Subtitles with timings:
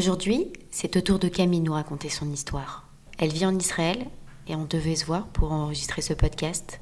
[0.00, 2.88] Aujourd'hui, c'est au tour de Camille nous raconter son histoire.
[3.18, 4.06] Elle vit en Israël
[4.48, 6.80] et on devait se voir pour enregistrer ce podcast,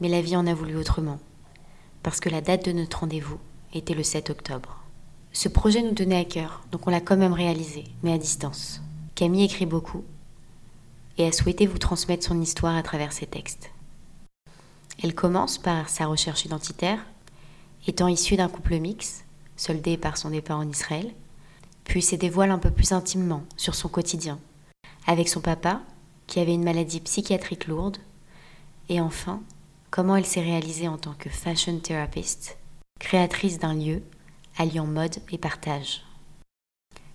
[0.00, 1.18] mais la vie en a voulu autrement,
[2.02, 3.38] parce que la date de notre rendez-vous
[3.74, 4.82] était le 7 octobre.
[5.34, 8.80] Ce projet nous tenait à cœur, donc on l'a quand même réalisé, mais à distance.
[9.14, 10.02] Camille écrit beaucoup
[11.18, 13.70] et a souhaité vous transmettre son histoire à travers ses textes.
[15.02, 17.04] Elle commence par sa recherche identitaire,
[17.86, 19.26] étant issue d'un couple mixte,
[19.56, 21.12] soldé par son départ en Israël,
[21.90, 24.38] puis se dévoile un peu plus intimement sur son quotidien,
[25.08, 25.80] avec son papa,
[26.28, 27.96] qui avait une maladie psychiatrique lourde,
[28.88, 29.42] et enfin,
[29.90, 32.56] comment elle s'est réalisée en tant que fashion therapist,
[33.00, 34.02] créatrice d'un lieu
[34.56, 36.04] alliant mode et partage.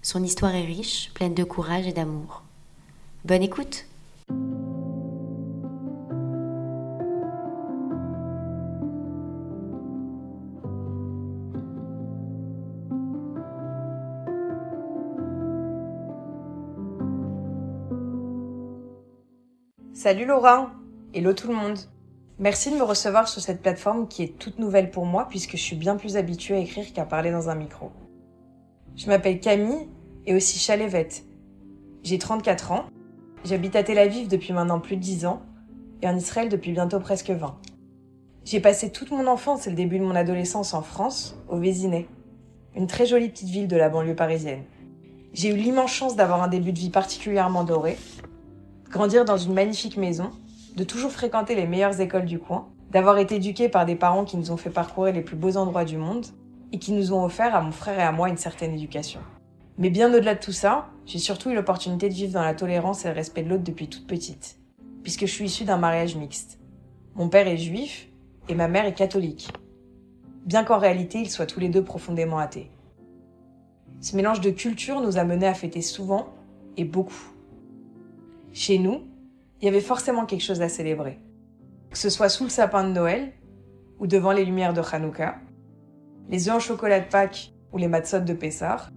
[0.02, 2.44] Son histoire est riche, pleine de courage et d'amour.
[3.24, 3.86] Bonne écoute
[20.06, 20.70] Salut Laura
[21.16, 21.80] Hello tout le monde
[22.38, 25.64] Merci de me recevoir sur cette plateforme qui est toute nouvelle pour moi puisque je
[25.64, 27.92] suis bien plus habituée à écrire qu'à parler dans un micro.
[28.96, 29.90] Je m'appelle Camille
[30.28, 31.24] et aussi Chalévette.
[32.04, 32.86] J'ai 34 ans,
[33.46, 35.42] j'habite à Tel Aviv depuis maintenant plus de 10 ans
[36.04, 37.58] et en Israël depuis bientôt presque 20.
[38.44, 42.08] J'ai passé toute mon enfance et le début de mon adolescence en France, au Vésinet,
[42.76, 44.66] une très jolie petite ville de la banlieue parisienne.
[45.34, 47.98] J'ai eu l'immense chance d'avoir un début de vie particulièrement doré
[48.90, 50.32] grandir dans une magnifique maison,
[50.76, 54.38] de toujours fréquenter les meilleures écoles du coin, d'avoir été éduqués par des parents qui
[54.38, 56.26] nous ont fait parcourir les plus beaux endroits du monde
[56.72, 59.20] et qui nous ont offert à mon frère et à moi une certaine éducation.
[59.78, 63.06] Mais bien au-delà de tout ça, j'ai surtout eu l'opportunité de vivre dans la tolérance
[63.06, 64.60] et le respect de l'autre depuis toute petite,
[65.04, 66.60] puisque je suis issue d'un mariage mixte.
[67.16, 68.10] Mon père est juif
[68.48, 69.50] et ma mère est catholique,
[70.46, 72.72] bien qu'en réalité ils soient tous les deux profondément athées.
[74.00, 76.28] Ce mélange de cultures nous a menés à fêter souvent
[76.78, 77.35] et beaucoup.
[78.56, 79.02] Chez nous,
[79.60, 81.20] il y avait forcément quelque chose à célébrer.
[81.90, 83.34] Que ce soit sous le sapin de Noël
[84.00, 85.36] ou devant les lumières de Hanouka,
[86.30, 88.92] les œufs en chocolat de Pâques ou les matzot de Pessar,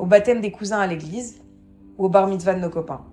[0.00, 1.40] au baptême des cousins à l'église
[1.98, 3.04] ou au bar mitzvah de nos copains.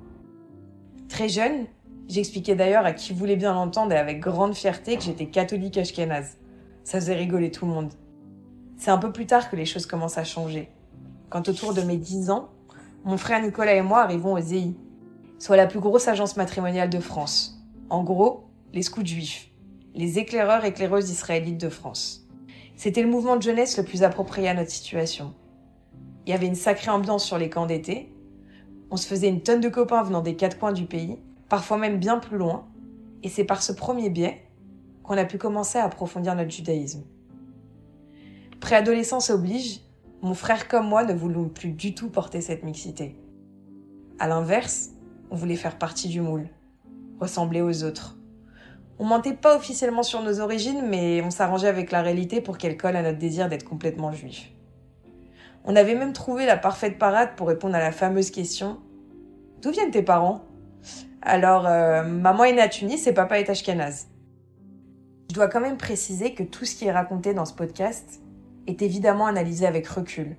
[1.07, 1.67] Très jeune,
[2.07, 6.39] j'expliquais d'ailleurs à qui voulait bien l'entendre et avec grande fierté que j'étais catholique ashkénaze.
[6.83, 7.93] Ça faisait rigoler tout le monde.
[8.77, 10.71] C'est un peu plus tard que les choses commencent à changer.
[11.29, 12.49] Quand autour de mes 10 ans,
[13.03, 14.73] mon frère Nicolas et moi arrivons au ZEI,
[15.41, 17.59] soit la plus grosse agence matrimoniale de France.
[17.89, 18.43] En gros,
[18.73, 19.49] les scouts juifs,
[19.95, 22.27] les éclaireurs éclaireuses israélites de France.
[22.75, 25.33] C'était le mouvement de jeunesse le plus approprié à notre situation.
[26.27, 28.13] Il y avait une sacrée ambiance sur les camps d'été.
[28.91, 31.17] On se faisait une tonne de copains venant des quatre coins du pays,
[31.49, 32.67] parfois même bien plus loin.
[33.23, 34.43] Et c'est par ce premier biais
[35.01, 37.01] qu'on a pu commencer à approfondir notre judaïsme.
[38.59, 39.79] Préadolescence oblige,
[40.21, 43.15] mon frère comme moi ne voulons plus du tout porter cette mixité.
[44.19, 44.91] À l'inverse,
[45.31, 46.47] on voulait faire partie du moule,
[47.19, 48.17] ressembler aux autres.
[48.99, 52.77] On mentait pas officiellement sur nos origines, mais on s'arrangeait avec la réalité pour qu'elle
[52.77, 54.51] colle à notre désir d'être complètement juif.
[55.63, 58.79] On avait même trouvé la parfaite parade pour répondre à la fameuse question
[59.61, 60.43] D'où viennent tes parents?
[61.21, 64.07] Alors, euh, maman est née à Tunis et papa est ashkenaz.
[65.29, 68.21] Je dois quand même préciser que tout ce qui est raconté dans ce podcast
[68.67, 70.35] est évidemment analysé avec recul.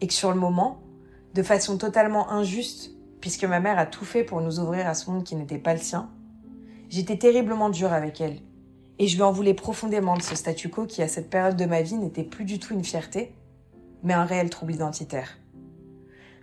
[0.00, 0.80] Et que sur le moment,
[1.34, 5.10] de façon totalement injuste, puisque ma mère a tout fait pour nous ouvrir à ce
[5.10, 6.10] monde qui n'était pas le sien,
[6.88, 8.38] j'étais terriblement dure avec elle.
[8.98, 11.64] Et je lui en voulais profondément de ce statu quo qui, à cette période de
[11.64, 13.34] ma vie, n'était plus du tout une fierté,
[14.02, 15.38] mais un réel trouble identitaire.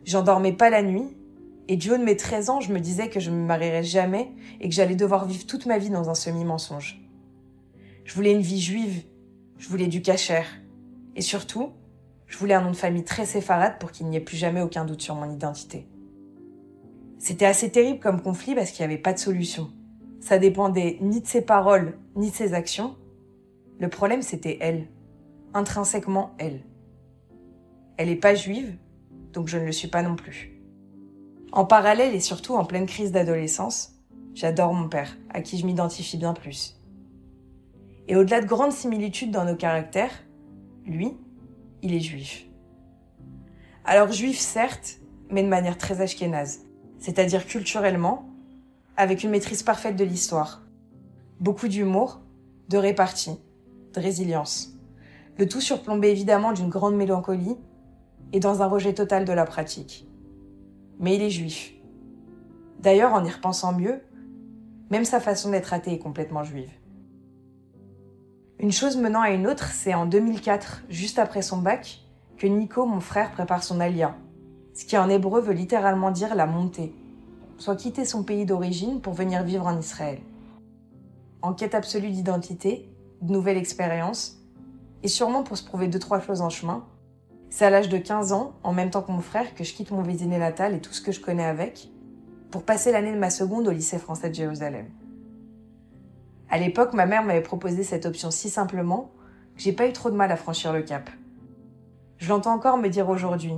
[0.05, 1.15] J'endormais pas la nuit,
[1.67, 4.31] et du haut de mes 13 ans, je me disais que je me marierais jamais
[4.61, 7.01] et que j'allais devoir vivre toute ma vie dans un semi-mensonge.
[8.05, 9.03] Je voulais une vie juive,
[9.57, 10.47] je voulais du cachère,
[11.15, 11.73] et surtout,
[12.25, 14.85] je voulais un nom de famille très séfarade pour qu'il n'y ait plus jamais aucun
[14.85, 15.87] doute sur mon identité.
[17.19, 19.71] C'était assez terrible comme conflit parce qu'il n'y avait pas de solution.
[20.19, 22.95] Ça dépendait ni de ses paroles, ni de ses actions.
[23.79, 24.87] Le problème, c'était elle.
[25.53, 26.61] Intrinsèquement, elle.
[27.97, 28.75] Elle n'est pas juive,
[29.33, 30.61] donc je ne le suis pas non plus.
[31.51, 33.95] En parallèle et surtout en pleine crise d'adolescence,
[34.33, 36.79] j'adore mon père, à qui je m'identifie bien plus.
[38.07, 40.23] Et au-delà de grandes similitudes dans nos caractères,
[40.85, 41.13] lui,
[41.81, 42.45] il est juif.
[43.85, 44.99] Alors juif certes,
[45.31, 46.66] mais de manière très ashkénaze
[46.99, 48.29] c'est-à-dire culturellement,
[48.95, 50.63] avec une maîtrise parfaite de l'histoire.
[51.39, 52.21] Beaucoup d'humour,
[52.69, 53.39] de répartie,
[53.93, 54.73] de résilience.
[55.37, 57.57] Le tout surplombé évidemment d'une grande mélancolie
[58.33, 60.07] et dans un rejet total de la pratique.
[60.99, 61.73] Mais il est juif.
[62.79, 64.01] D'ailleurs, en y repensant mieux,
[64.89, 66.71] même sa façon d'être athée est complètement juive.
[68.59, 71.99] Une chose menant à une autre, c'est en 2004, juste après son bac,
[72.37, 74.15] que Nico, mon frère, prépare son alia,
[74.77, 76.93] ce qui en hébreu veut littéralement dire la montée,
[77.57, 80.19] soit quitter son pays d'origine pour venir vivre en Israël.
[81.41, 82.87] En quête absolue d'identité,
[83.23, 84.37] de nouvelles expériences,
[85.01, 86.85] et sûrement pour se prouver deux trois choses en chemin,
[87.49, 89.89] c'est à l'âge de 15 ans, en même temps que mon frère, que je quitte
[89.89, 91.89] mon vésiné natal et tout ce que je connais avec,
[92.51, 94.85] pour passer l'année de ma seconde au lycée français de Jérusalem.
[96.51, 99.09] À l'époque, ma mère m'avait proposé cette option si simplement
[99.55, 101.09] que j'ai pas eu trop de mal à franchir le cap.
[102.19, 103.55] Je l'entends encore me dire aujourd'hui.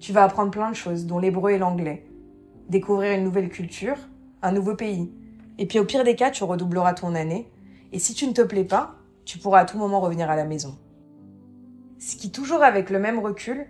[0.00, 2.06] Tu vas apprendre plein de choses, dont l'hébreu et l'anglais.
[2.68, 3.96] Découvrir une nouvelle culture,
[4.42, 5.12] un nouveau pays.
[5.58, 7.50] Et puis au pire des cas, tu redoubleras ton année.
[7.92, 10.44] Et si tu ne te plais pas, tu pourras à tout moment revenir à la
[10.44, 10.76] maison.
[11.98, 13.66] Ce qui, toujours avec le même recul,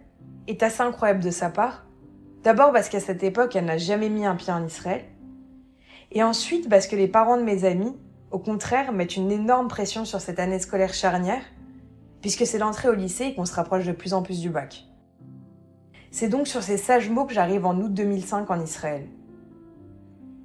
[0.47, 1.87] est assez incroyable de sa part.
[2.43, 5.05] D'abord parce qu'à cette époque, elle n'a jamais mis un pied en Israël.
[6.13, 7.97] Et ensuite parce que les parents de mes amis,
[8.31, 11.43] au contraire, mettent une énorme pression sur cette année scolaire charnière,
[12.21, 14.88] puisque c'est l'entrée au lycée et qu'on se rapproche de plus en plus du bac.
[16.11, 19.07] C'est donc sur ces sages mots que j'arrive en août 2005 en Israël.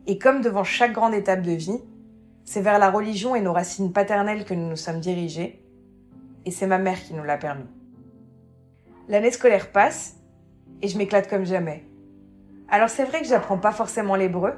[0.07, 1.79] Et comme devant chaque grande étape de vie,
[2.43, 5.63] c'est vers la religion et nos racines paternelles que nous nous sommes dirigés,
[6.45, 7.69] et c'est ma mère qui nous l'a permis.
[9.07, 10.17] L'année scolaire passe,
[10.81, 11.85] et je m'éclate comme jamais.
[12.67, 14.53] Alors c'est vrai que j'apprends pas forcément l'hébreu,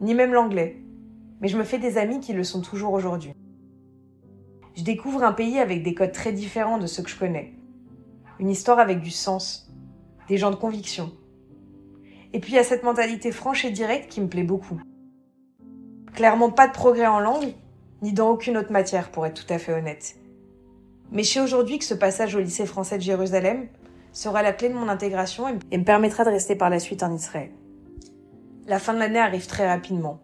[0.00, 0.82] ni même l'anglais,
[1.40, 3.34] mais je me fais des amis qui le sont toujours aujourd'hui.
[4.74, 7.52] Je découvre un pays avec des codes très différents de ceux que je connais.
[8.38, 9.65] Une histoire avec du sens,
[10.28, 11.12] des gens de conviction.
[12.32, 14.80] Et puis il y a cette mentalité franche et directe qui me plaît beaucoup.
[16.14, 17.54] Clairement pas de progrès en langue,
[18.02, 20.16] ni dans aucune autre matière pour être tout à fait honnête.
[21.12, 23.68] Mais je sais aujourd'hui que ce passage au lycée français de Jérusalem
[24.12, 27.14] sera la clé de mon intégration et me permettra de rester par la suite en
[27.14, 27.50] Israël.
[28.66, 30.20] La fin de l'année arrive très rapidement.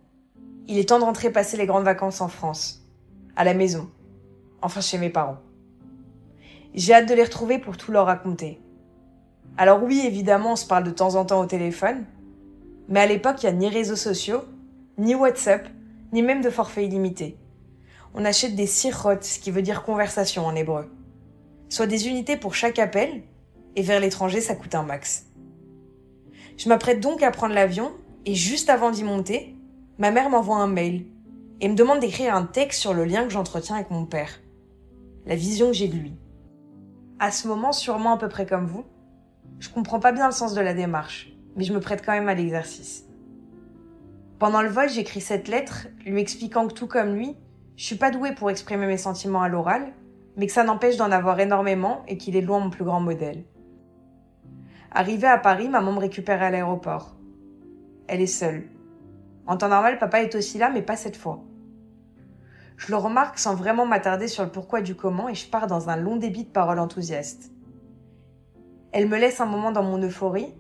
[0.66, 2.86] Il est temps de rentrer passer les grandes vacances en France,
[3.36, 3.90] à la maison,
[4.62, 5.38] enfin chez mes parents.
[6.74, 8.61] J'ai hâte de les retrouver pour tout leur raconter.
[9.56, 12.04] Alors oui, évidemment, on se parle de temps en temps au téléphone,
[12.88, 14.42] mais à l'époque, il n'y a ni réseaux sociaux,
[14.98, 15.68] ni WhatsApp,
[16.12, 17.36] ni même de forfait illimité.
[18.14, 20.90] On achète des sirot, ce qui veut dire conversation en hébreu.
[21.68, 23.22] Soit des unités pour chaque appel,
[23.76, 25.26] et vers l'étranger, ça coûte un max.
[26.56, 27.92] Je m'apprête donc à prendre l'avion,
[28.26, 29.56] et juste avant d'y monter,
[29.98, 31.06] ma mère m'envoie un mail
[31.60, 34.40] et me demande d'écrire un texte sur le lien que j'entretiens avec mon père.
[35.26, 36.12] La vision que j'ai de lui.
[37.20, 38.84] À ce moment, sûrement à peu près comme vous,
[39.58, 42.28] je comprends pas bien le sens de la démarche, mais je me prête quand même
[42.28, 43.04] à l'exercice.
[44.38, 47.36] Pendant le vol, j'écris cette lettre, lui expliquant que tout comme lui,
[47.76, 49.92] je suis pas douée pour exprimer mes sentiments à l'oral,
[50.36, 53.44] mais que ça n'empêche d'en avoir énormément et qu'il est loin mon plus grand modèle.
[54.90, 57.14] Arrivée à Paris, maman me récupère à l'aéroport.
[58.08, 58.64] Elle est seule.
[59.46, 61.44] En temps normal, papa est aussi là, mais pas cette fois.
[62.76, 65.88] Je le remarque sans vraiment m'attarder sur le pourquoi du comment et je pars dans
[65.88, 67.51] un long débit de paroles enthousiastes.
[68.92, 70.54] Elle me laisse un moment dans mon euphorie,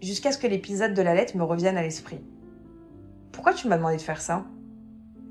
[0.00, 2.20] jusqu'à ce que l'épisode de la lettre me revienne à l'esprit.
[3.32, 4.44] Pourquoi tu m'as demandé de faire ça?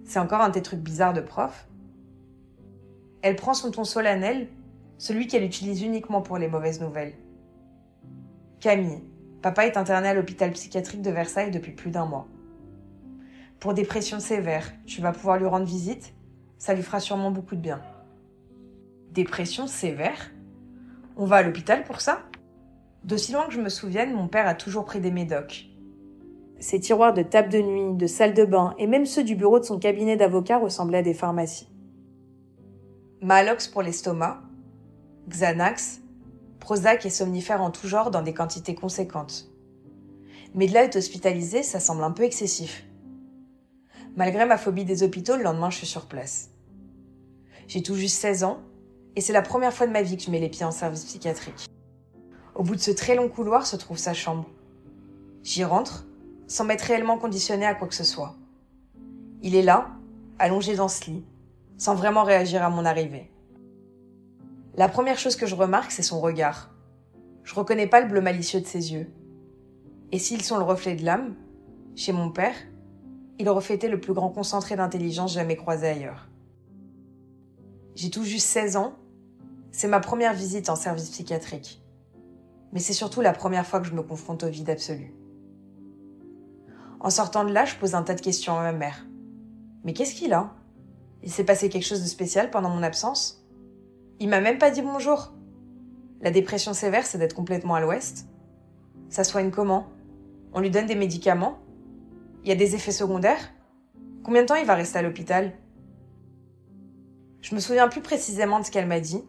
[0.05, 1.67] C'est encore un de tes trucs bizarres de prof
[3.21, 4.49] Elle prend son ton solennel,
[4.97, 7.13] celui qu'elle utilise uniquement pour les mauvaises nouvelles.
[8.59, 9.01] Camille,
[9.41, 12.27] papa est interné à l'hôpital psychiatrique de Versailles depuis plus d'un mois
[13.61, 14.73] pour des pressions sévères.
[14.85, 16.13] Tu vas pouvoir lui rendre visite.
[16.57, 17.81] Ça lui fera sûrement beaucoup de bien.
[19.11, 20.31] Dépression sévère
[21.15, 22.23] On va à l'hôpital pour ça?
[23.03, 25.67] D'aussi loin que je me souvienne, mon père a toujours pris des médocs.
[26.59, 29.59] Ses tiroirs de table de nuit, de salle de bain et même ceux du bureau
[29.59, 31.67] de son cabinet d'avocat ressemblaient à des pharmacies.
[33.21, 34.41] Malox pour l'estomac,
[35.27, 36.01] Xanax,
[36.59, 39.49] Prozac et somnifères en tout genre dans des quantités conséquentes.
[40.53, 42.85] Mais de là être hospitalisé, ça semble un peu excessif.
[44.15, 46.51] Malgré ma phobie des hôpitaux, le lendemain, je suis sur place.
[47.67, 48.59] J'ai tout juste 16 ans,
[49.15, 51.05] et c'est la première fois de ma vie que je mets les pieds en service
[51.05, 51.67] psychiatrique.
[52.61, 54.47] Au bout de ce très long couloir se trouve sa chambre.
[55.41, 56.05] J'y rentre,
[56.45, 58.35] sans m'être réellement conditionné à quoi que ce soit.
[59.41, 59.89] Il est là,
[60.37, 61.25] allongé dans ce lit,
[61.79, 63.31] sans vraiment réagir à mon arrivée.
[64.75, 66.69] La première chose que je remarque, c'est son regard.
[67.43, 69.11] Je reconnais pas le bleu malicieux de ses yeux.
[70.11, 71.33] Et s'ils sont le reflet de l'âme,
[71.95, 72.53] chez mon père,
[73.39, 76.27] il reflétait le plus grand concentré d'intelligence jamais croisé ailleurs.
[77.95, 78.93] J'ai tout juste 16 ans.
[79.71, 81.80] C'est ma première visite en service psychiatrique.
[82.71, 85.13] Mais c'est surtout la première fois que je me confronte au vide absolu.
[86.99, 89.05] En sortant de là, je pose un tas de questions à ma mère.
[89.83, 90.53] Mais qu'est-ce qu'il a?
[91.23, 93.45] Il s'est passé quelque chose de spécial pendant mon absence?
[94.19, 95.33] Il m'a même pas dit bonjour.
[96.21, 98.27] La dépression sévère, c'est d'être complètement à l'ouest.
[99.09, 99.87] Ça soigne comment?
[100.53, 101.57] On lui donne des médicaments?
[102.43, 103.51] Il y a des effets secondaires?
[104.23, 105.53] Combien de temps il va rester à l'hôpital?
[107.41, 109.23] Je me souviens plus précisément de ce qu'elle m'a dit,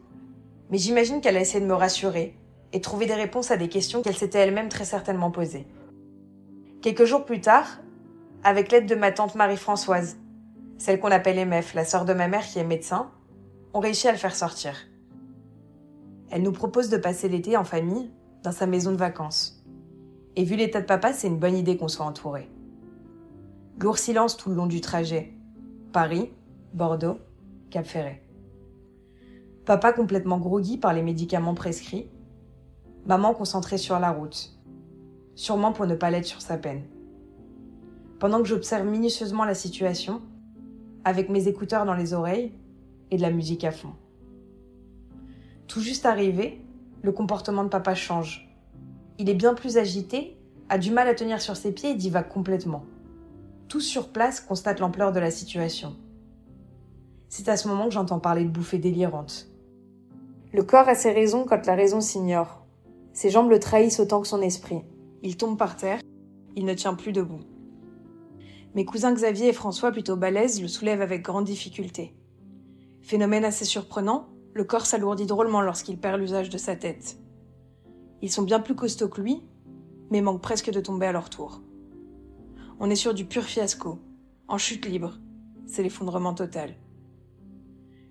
[0.71, 2.39] mais j'imagine qu'elle a essayé de me rassurer
[2.73, 5.67] et trouver des réponses à des questions qu'elle s'était elle-même très certainement posées.
[6.81, 7.81] Quelques jours plus tard,
[8.45, 10.17] avec l'aide de ma tante Marie-Françoise,
[10.79, 13.11] celle qu'on appelle MF, la sœur de ma mère qui est médecin,
[13.75, 14.75] on réussit à le faire sortir.
[16.31, 18.11] Elle nous propose de passer l'été en famille
[18.43, 19.63] dans sa maison de vacances.
[20.35, 22.49] Et vu l'état de papa, c'est une bonne idée qu'on soit entouré.
[23.79, 25.33] Lourd silence tout le long du trajet.
[25.93, 26.31] Paris,
[26.73, 27.19] Bordeaux,
[27.71, 28.23] Cap Ferret.
[29.65, 32.09] Papa complètement groggy par les médicaments prescrits.
[33.05, 34.57] Maman concentrée sur la route.
[35.35, 36.83] Sûrement pour ne pas l'être sur sa peine.
[38.21, 40.23] Pendant que j'observe minutieusement la situation,
[41.05, 42.53] avec mes écouteurs dans les oreilles
[43.11, 43.95] et de la musique à fond.
[45.67, 46.65] Tout juste arrivé,
[47.03, 48.49] le comportement de papa change.
[49.19, 52.29] Il est bien plus agité, a du mal à tenir sur ses pieds et divague
[52.29, 52.85] complètement.
[53.69, 55.97] Tous sur place constatent l'ampleur de la situation.
[57.29, 59.49] C'est à ce moment que j'entends parler de bouffées délirantes.
[60.53, 62.62] Le corps a ses raisons quand la raison s'ignore.
[63.13, 64.83] Ses jambes le trahissent autant que son esprit.
[65.23, 66.01] Il tombe par terre,
[66.57, 67.41] il ne tient plus debout.
[68.75, 72.15] Mes cousins Xavier et François, plutôt balèzes, le soulèvent avec grande difficulté.
[73.03, 77.19] Phénomène assez surprenant, le corps s'alourdit drôlement lorsqu'il perd l'usage de sa tête.
[78.23, 79.43] Ils sont bien plus costauds que lui,
[80.11, 81.61] mais manquent presque de tomber à leur tour.
[82.81, 83.99] On est sur du pur fiasco,
[84.49, 85.19] en chute libre.
[85.67, 86.75] C'est l'effondrement total.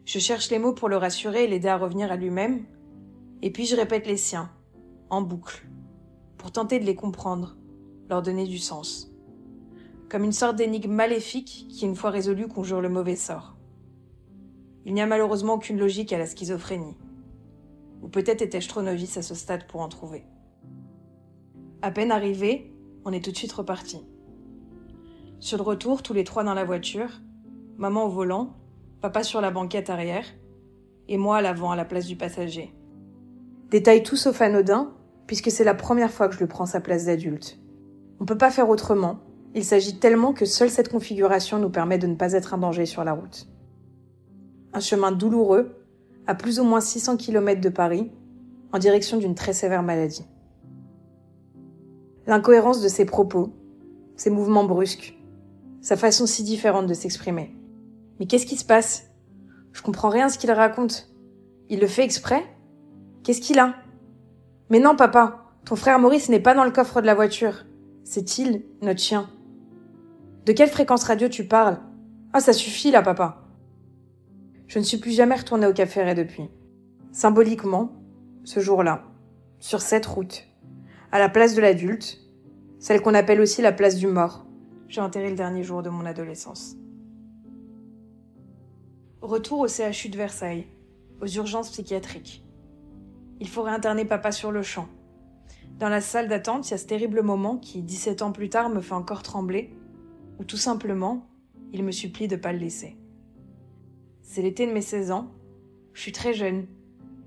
[0.06, 2.66] Je cherche les mots pour le rassurer et l'aider à revenir à lui-même,
[3.42, 4.50] et puis je répète les siens,
[5.12, 5.68] en boucle,
[6.38, 7.58] pour tenter de les comprendre,
[8.10, 9.12] leur donner du sens.
[10.10, 13.58] Comme une sorte d'énigme maléfique qui, une fois résolue, conjure le mauvais sort.
[14.86, 16.96] Il n'y a malheureusement aucune logique à la schizophrénie.
[18.02, 20.26] Ou peut-être étais-je trop novice à ce stade pour en trouver.
[21.82, 24.00] À peine arrivé, on est tout de suite reparti.
[25.40, 27.20] Sur le retour, tous les trois dans la voiture,
[27.78, 28.56] maman au volant,
[29.02, 30.26] papa sur la banquette arrière,
[31.10, 32.74] et moi à l'avant à la place du passager.
[33.70, 34.94] Détail tout sauf anodin,
[35.32, 37.58] puisque c'est la première fois que je lui prends sa place d'adulte.
[38.20, 39.22] On peut pas faire autrement,
[39.56, 42.86] il s'agit tellement que seule cette configuration nous permet de ne pas être un danger
[42.86, 43.48] sur la route
[44.74, 45.86] un chemin douloureux,
[46.28, 48.12] à plus ou moins 600 km de Paris,
[48.74, 50.26] en direction d'une très sévère maladie.
[52.28, 53.54] L'incohérence de ses propos,
[54.18, 55.18] ses mouvements brusques,
[55.80, 57.56] sa façon si différente de s'exprimer.
[58.20, 59.10] Mais qu'est-ce qui se passe?
[59.72, 61.10] Je comprends rien à ce qu'il raconte.
[61.70, 62.44] Il le fait exprès?
[63.24, 63.76] Qu'est-ce qu'il a?
[64.72, 67.66] Mais non, papa, ton frère Maurice n'est pas dans le coffre de la voiture.
[68.06, 69.30] C'est il, notre chien?
[70.46, 71.78] De quelle fréquence radio tu parles?
[72.32, 73.44] Ah, ça suffit là, papa.
[74.68, 76.50] Je ne suis plus jamais retournée au Café depuis.
[77.12, 77.92] Symboliquement,
[78.46, 79.04] ce jour-là,
[79.60, 80.48] sur cette route,
[81.12, 82.20] à la place de l'adulte,
[82.80, 84.46] celle qu'on appelle aussi la place du mort,
[84.88, 86.78] j'ai enterré le dernier jour de mon adolescence.
[89.22, 90.68] Retour au CHU de Versailles,
[91.20, 92.46] aux urgences psychiatriques.
[93.42, 94.88] Il faut réinterner papa sur le champ.
[95.80, 98.70] Dans la salle d'attente, il y a ce terrible moment qui, 17 ans plus tard,
[98.70, 99.74] me fait encore trembler,
[100.38, 101.28] ou tout simplement,
[101.74, 102.98] il me supplie de pas le laisser.
[104.22, 105.32] C'est l'été de mes 16 ans.
[105.94, 106.68] Je suis très jeune.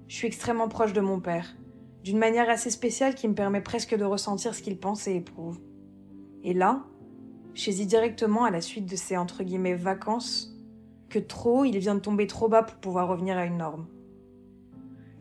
[0.06, 1.56] Je suis extrêmement proche de mon père,
[2.04, 5.58] d'une manière assez spéciale qui me permet presque de ressentir ce qu'il pense et éprouve.
[6.44, 6.84] Et là,
[7.54, 10.56] je saisis directement à la suite de ces entre guillemets vacances
[11.08, 13.88] que trop il vient de tomber trop bas pour pouvoir revenir à une norme.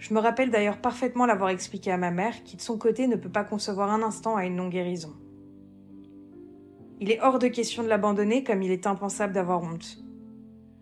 [0.04, 3.16] Je me rappelle d'ailleurs parfaitement l'avoir expliqué à ma mère qui de son côté ne
[3.16, 5.14] peut pas concevoir un instant à une non-guérison.
[7.00, 10.04] Il est hors de question de l'abandonner comme il est impensable d'avoir honte.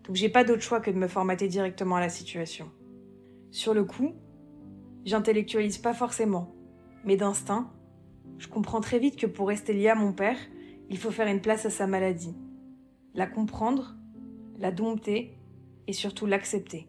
[0.06, 2.72] Donc j'ai pas d'autre choix que de me formater directement à la situation.
[3.52, 4.16] Sur le coup,
[5.06, 6.56] j'intellectualise pas forcément,
[7.06, 7.72] mais d'instinct,
[8.40, 10.38] je comprends très vite que pour rester lié à mon père,
[10.90, 12.36] il faut faire une place à sa maladie,
[13.14, 13.94] la comprendre,
[14.58, 15.38] la dompter
[15.86, 16.88] et surtout l'accepter.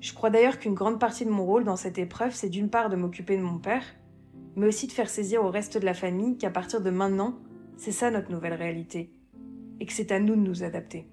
[0.00, 2.88] Je crois d'ailleurs qu'une grande partie de mon rôle dans cette épreuve, c'est d'une part
[2.88, 3.84] de m'occuper de mon père,
[4.56, 7.38] mais aussi de faire saisir au reste de la famille qu'à partir de maintenant,
[7.76, 9.12] c'est ça notre nouvelle réalité,
[9.78, 11.06] et que c'est à nous de nous adapter.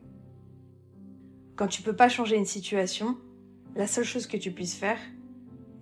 [1.57, 3.17] Quand tu peux pas changer une situation,
[3.75, 4.99] la seule chose que tu puisses faire,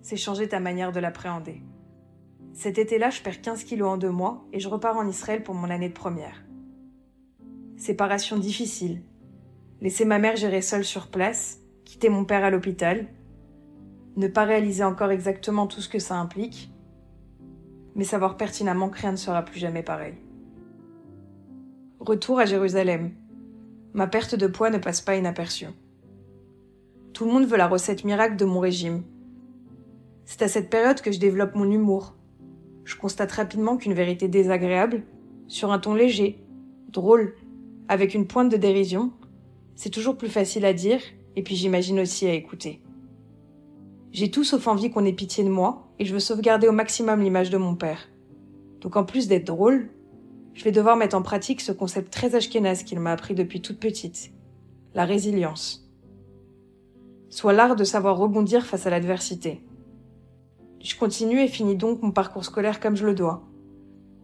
[0.02, 1.62] c'est changer ta manière de l'appréhender.
[2.54, 5.54] Cet été-là, je perds 15 kilos en deux mois et je repars en Israël pour
[5.54, 6.44] mon année de première.
[7.76, 9.02] Séparation difficile.
[9.82, 13.06] Laisser ma mère gérer seule sur place, quitter mon père à l'hôpital,
[14.16, 16.70] ne pas réaliser encore exactement tout ce que ça implique,
[17.94, 20.14] mais savoir pertinemment que rien ne sera plus jamais pareil.
[22.00, 23.12] Retour à Jérusalem.
[23.94, 25.68] Ma perte de poids ne passe pas inaperçue.
[27.14, 29.04] Tout le monde veut la recette miracle de mon régime.
[30.24, 32.14] C'est à cette période que je développe mon humour.
[32.84, 35.04] Je constate rapidement qu'une vérité désagréable,
[35.46, 36.44] sur un ton léger,
[36.88, 37.36] drôle,
[37.88, 39.12] avec une pointe de dérision,
[39.76, 41.00] c'est toujours plus facile à dire
[41.36, 42.80] et puis j'imagine aussi à écouter.
[44.12, 47.22] J'ai tout sauf envie qu'on ait pitié de moi, et je veux sauvegarder au maximum
[47.22, 48.08] l'image de mon père.
[48.80, 49.90] Donc en plus d'être drôle,
[50.54, 53.78] je vais devoir mettre en pratique ce concept très ashkénaze qu'il m'a appris depuis toute
[53.78, 54.32] petite.
[54.94, 55.86] La résilience.
[57.28, 59.62] Soit l'art de savoir rebondir face à l'adversité.
[60.80, 63.42] Je continue et finis donc mon parcours scolaire comme je le dois.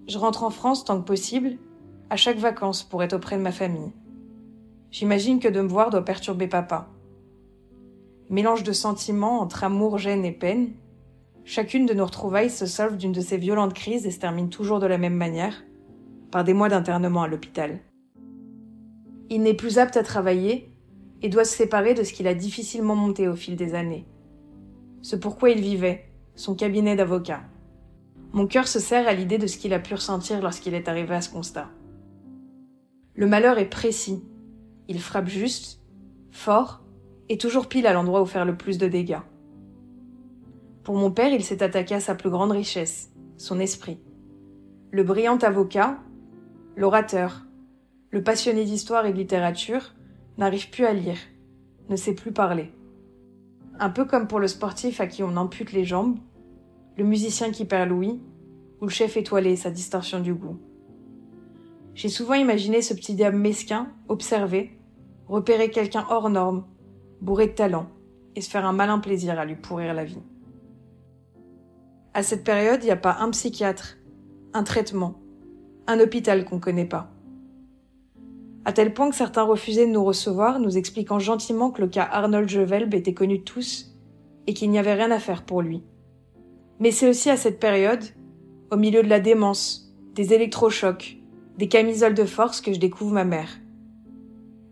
[0.09, 1.59] Je rentre en France tant que possible,
[2.09, 3.92] à chaque vacances pour être auprès de ma famille.
[4.90, 6.91] J'imagine que de me voir doit perturber papa.
[8.33, 10.71] Mélange de sentiments entre amour, gêne et peine,
[11.45, 14.81] chacune de nos retrouvailles se solve d'une de ces violentes crises et se termine toujours
[14.81, 15.62] de la même manière,
[16.31, 17.81] par des mois d'internement à l'hôpital.
[19.29, 20.75] Il n'est plus apte à travailler
[21.21, 24.07] et doit se séparer de ce qu'il a difficilement monté au fil des années.
[25.03, 27.43] Ce pourquoi il vivait, son cabinet d'avocat.
[28.33, 31.15] Mon cœur se serre à l'idée de ce qu'il a pu ressentir lorsqu'il est arrivé
[31.15, 31.69] à ce constat.
[33.15, 34.25] Le malheur est précis.
[34.89, 35.83] Il frappe juste,
[36.31, 36.82] fort,
[37.29, 39.21] et toujours pile à l'endroit où faire le plus de dégâts.
[40.83, 43.99] Pour mon père, il s'est attaqué à sa plus grande richesse, son esprit.
[44.91, 45.99] Le brillant avocat,
[46.76, 47.47] l'orateur,
[48.11, 49.95] le passionné d'histoire et de littérature,
[50.38, 51.19] n'arrive plus à lire,
[51.88, 52.71] ne sait plus parler.
[53.79, 56.19] Un peu comme pour le sportif à qui on ampute les jambes,
[56.97, 58.21] le musicien qui perd l'ouïe,
[58.81, 60.59] ou le chef étoilé et sa distorsion du goût.
[61.95, 64.79] J'ai souvent imaginé ce petit diable mesquin observer,
[65.29, 66.64] repérer quelqu'un hors norme,
[67.23, 67.87] bourré de talent,
[68.35, 70.23] et se faire un malin plaisir à lui pourrir la vie.
[72.14, 73.97] À cette période, il n'y a pas un psychiatre,
[74.52, 75.21] un traitement,
[75.87, 77.11] un hôpital qu'on ne connaît pas.
[78.64, 82.09] À tel point que certains refusaient de nous recevoir, nous expliquant gentiment que le cas
[82.11, 83.97] Arnold Jevelb était connu de tous
[84.47, 85.83] et qu'il n'y avait rien à faire pour lui.
[86.81, 88.02] Mais c'est aussi à cette période,
[88.71, 91.19] au milieu de la démence, des électrochocs,
[91.57, 93.61] des camisoles de force que je découvre ma mère.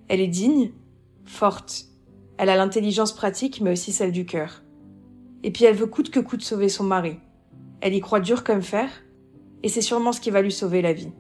[0.09, 0.73] Elle est digne,
[1.25, 1.89] forte.
[2.42, 4.62] Elle a l'intelligence pratique mais aussi celle du cœur.
[5.42, 7.18] Et puis elle veut coûte que coûte sauver son mari.
[7.82, 8.88] Elle y croit dur comme fer,
[9.62, 11.12] et c'est sûrement ce qui va lui sauver la vie.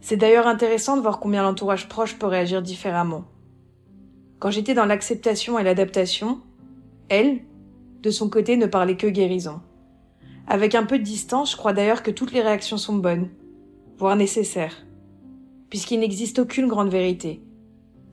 [0.00, 3.24] C'est d'ailleurs intéressant de voir combien l'entourage proche peut réagir différemment.
[4.40, 6.40] Quand j'étais dans l'acceptation et l'adaptation,
[7.08, 7.42] elle,
[8.02, 9.60] de son côté, ne parlait que guérison.
[10.48, 13.28] Avec un peu de distance, je crois d'ailleurs que toutes les réactions sont bonnes,
[13.96, 14.74] voire nécessaires,
[15.68, 17.44] puisqu'il n'existe aucune grande vérité,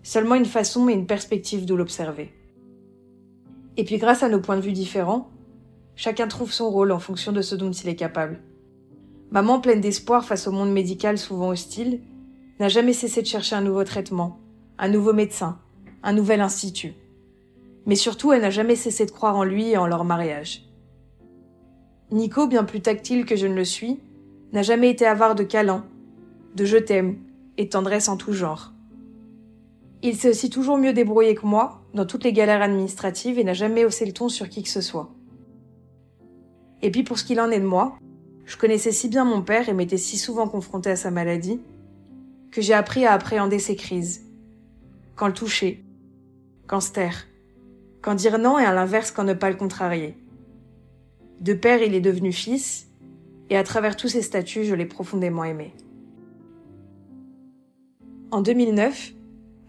[0.04, 2.34] seulement une façon et une perspective d'où l'observer.
[3.78, 5.30] Et puis grâce à nos points de vue différents,
[5.96, 8.42] chacun trouve son rôle en fonction de ce dont il est capable.
[9.32, 12.02] Maman, pleine d'espoir face au monde médical souvent hostile,
[12.60, 14.40] n'a jamais cessé de chercher un nouveau traitement,
[14.78, 15.60] un nouveau médecin,
[16.02, 16.94] un nouvel institut.
[17.86, 20.64] Mais surtout, elle n'a jamais cessé de croire en lui et en leur mariage.
[22.12, 24.00] Nico, bien plus tactile que je ne le suis,
[24.54, 25.86] n'a jamais été avare de câlins,
[26.56, 27.18] de je t'aime
[27.58, 28.72] et de tendresse en tout genre.
[30.04, 33.54] Il s'est aussi toujours mieux débrouillé que moi dans toutes les galères administratives et n'a
[33.54, 35.10] jamais haussé le ton sur qui que ce soit.
[36.82, 37.98] Et puis pour ce qu'il en est de moi,
[38.46, 41.60] je connaissais si bien mon père et m'étais si souvent confronté à sa maladie
[42.52, 44.26] que j'ai appris à appréhender ses crises.
[45.16, 45.84] Quand le toucher,
[46.68, 47.28] quand se taire,
[48.02, 50.16] quand dire non et à l'inverse quand ne pas le contrarier.
[51.42, 52.88] De père, il est devenu fils,
[53.50, 55.74] et à travers tous ses statuts, je l'ai profondément aimé.
[58.32, 59.14] En 2009,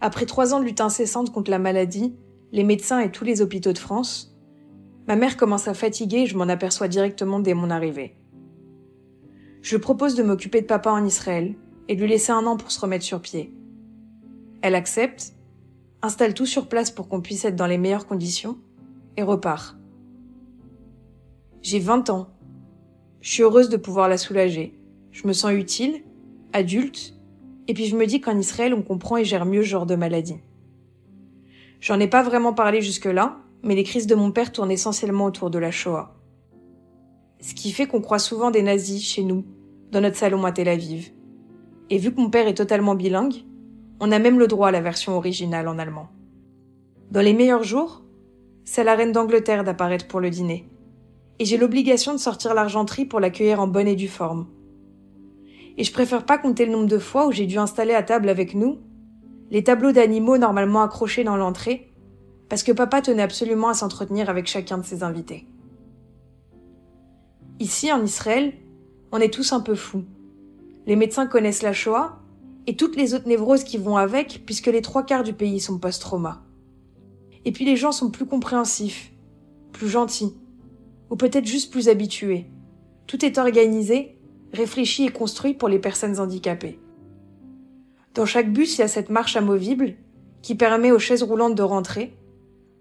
[0.01, 2.15] après trois ans de lutte incessante contre la maladie,
[2.51, 4.35] les médecins et tous les hôpitaux de France,
[5.07, 8.15] ma mère commence à fatiguer et je m'en aperçois directement dès mon arrivée.
[9.61, 11.55] Je propose de m'occuper de papa en Israël
[11.87, 13.53] et de lui laisser un an pour se remettre sur pied.
[14.61, 15.33] Elle accepte,
[16.01, 18.57] installe tout sur place pour qu'on puisse être dans les meilleures conditions
[19.17, 19.77] et repart.
[21.61, 22.29] J'ai 20 ans.
[23.19, 24.79] Je suis heureuse de pouvoir la soulager.
[25.11, 26.03] Je me sens utile,
[26.53, 27.18] adulte,
[27.69, 29.95] et puis je me dis qu'en Israël, on comprend et gère mieux ce genre de
[29.95, 30.39] maladie.
[31.79, 35.49] J'en ai pas vraiment parlé jusque-là, mais les crises de mon père tournent essentiellement autour
[35.49, 36.15] de la Shoah.
[37.39, 39.45] Ce qui fait qu'on croit souvent des nazis chez nous,
[39.91, 41.11] dans notre salon à Tel Aviv.
[41.89, 43.45] Et vu que mon père est totalement bilingue,
[43.99, 46.09] on a même le droit à la version originale en allemand.
[47.11, 48.03] Dans les meilleurs jours,
[48.65, 50.67] c'est la reine d'Angleterre d'apparaître pour le dîner
[51.39, 54.47] et j'ai l'obligation de sortir l'argenterie pour l'accueillir en bonne et due forme.
[55.79, 58.27] Et je préfère pas compter le nombre de fois où j'ai dû installer à table
[58.27, 58.79] avec nous
[59.49, 61.91] les tableaux d'animaux normalement accrochés dans l'entrée,
[62.49, 65.47] parce que papa tenait absolument à s'entretenir avec chacun de ses invités.
[67.59, 68.53] Ici, en Israël,
[69.11, 70.03] on est tous un peu fous.
[70.85, 72.19] Les médecins connaissent la Shoah
[72.67, 75.79] et toutes les autres névroses qui vont avec, puisque les trois quarts du pays sont
[75.79, 76.43] post-trauma.
[77.45, 79.11] Et puis les gens sont plus compréhensifs,
[79.71, 80.35] plus gentils,
[81.09, 82.45] ou peut-être juste plus habitués.
[83.07, 84.18] Tout est organisé,
[84.53, 86.79] réfléchi et construit pour les personnes handicapées.
[88.15, 89.95] Dans chaque bus, il y a cette marche amovible
[90.41, 92.17] qui permet aux chaises roulantes de rentrer,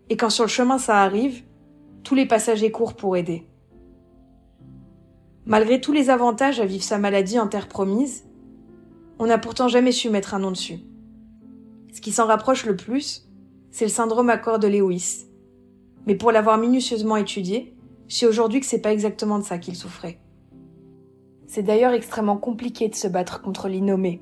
[0.08, 1.42] et quand sur le chemin ça arrive,
[2.02, 3.46] tous les passagers courent pour aider.
[5.44, 8.24] Malgré tous les avantages à vivre sa maladie en terre promise,
[9.18, 10.80] on n'a pourtant jamais su mettre un nom dessus.
[11.92, 13.28] Ce qui s'en rapproche le plus,
[13.70, 15.26] c'est le syndrome accord de Lewis.
[16.06, 17.74] Mais pour l'avoir minutieusement étudié,
[18.08, 20.20] sais aujourd'hui que c'est pas exactement de ça qu'il souffrait.
[21.48, 24.20] C'est d'ailleurs extrêmement compliqué de se battre contre l'innommé.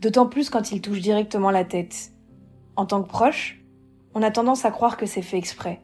[0.00, 2.12] D'autant plus quand il touche directement la tête.
[2.76, 3.64] En tant que proche,
[4.12, 5.80] on a tendance à croire que c'est fait exprès.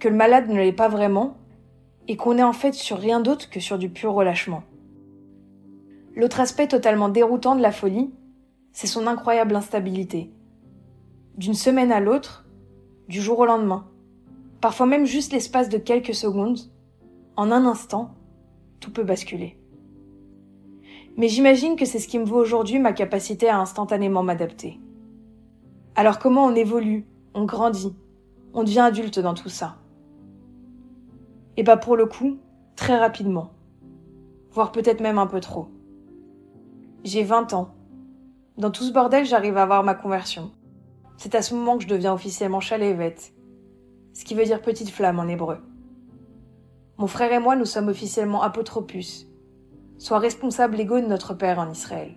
[0.00, 1.36] Que le malade ne l'est pas vraiment,
[2.08, 4.64] et qu'on est en fait sur rien d'autre que sur du pur relâchement.
[6.16, 8.10] L'autre aspect totalement déroutant de la folie,
[8.72, 10.32] c'est son incroyable instabilité.
[11.36, 12.46] D'une semaine à l'autre,
[13.06, 13.86] du jour au lendemain,
[14.60, 16.58] parfois même juste l'espace de quelques secondes,
[17.36, 18.16] en un instant,
[18.80, 19.56] tout peut basculer.
[21.18, 24.80] Mais j'imagine que c'est ce qui me vaut aujourd'hui ma capacité à instantanément m'adapter.
[25.96, 27.96] Alors comment on évolue, on grandit,
[28.54, 29.78] on devient adulte dans tout ça?
[31.56, 32.38] Et bah pour le coup,
[32.76, 33.50] très rapidement.
[34.52, 35.66] Voire peut-être même un peu trop.
[37.02, 37.74] J'ai 20 ans.
[38.56, 40.52] Dans tout ce bordel, j'arrive à avoir ma conversion.
[41.16, 43.34] C'est à ce moment que je deviens officiellement chalévette,
[44.14, 45.58] ce qui veut dire petite flamme en hébreu.
[46.96, 49.27] Mon frère et moi, nous sommes officiellement apotropus,
[49.98, 52.14] soit responsables légaux de notre père en Israël.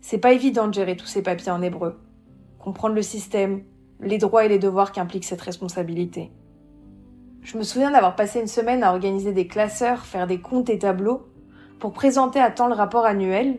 [0.00, 2.00] C'est pas évident de gérer tous ces papiers en hébreu,
[2.58, 3.62] comprendre le système,
[4.00, 6.30] les droits et les devoirs qu'implique cette responsabilité.
[7.42, 10.78] Je me souviens d'avoir passé une semaine à organiser des classeurs, faire des comptes et
[10.78, 11.26] tableaux,
[11.80, 13.58] pour présenter à temps le rapport annuel,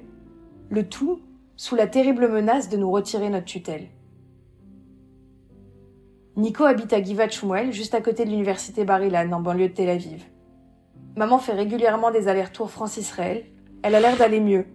[0.69, 1.19] le tout
[1.57, 3.89] sous la terrible menace de nous retirer notre tutelle.
[6.35, 9.89] Nico habite à Givat Shmuel, juste à côté de l'université bar en banlieue de Tel
[9.89, 10.23] Aviv.
[11.15, 13.45] Maman fait régulièrement des allers-retours France-Israël.
[13.83, 14.65] Elle a l'air d'aller mieux.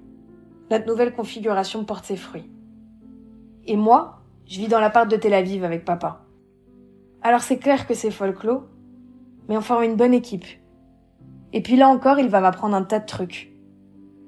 [0.70, 2.48] Notre nouvelle configuration porte ses fruits.
[3.66, 6.24] Et moi, je vis dans l'appart de Tel Aviv avec papa.
[7.22, 8.64] Alors c'est clair que c'est folklore,
[9.48, 10.46] mais on forme une bonne équipe.
[11.52, 13.52] Et puis là encore, il va m'apprendre un tas de trucs.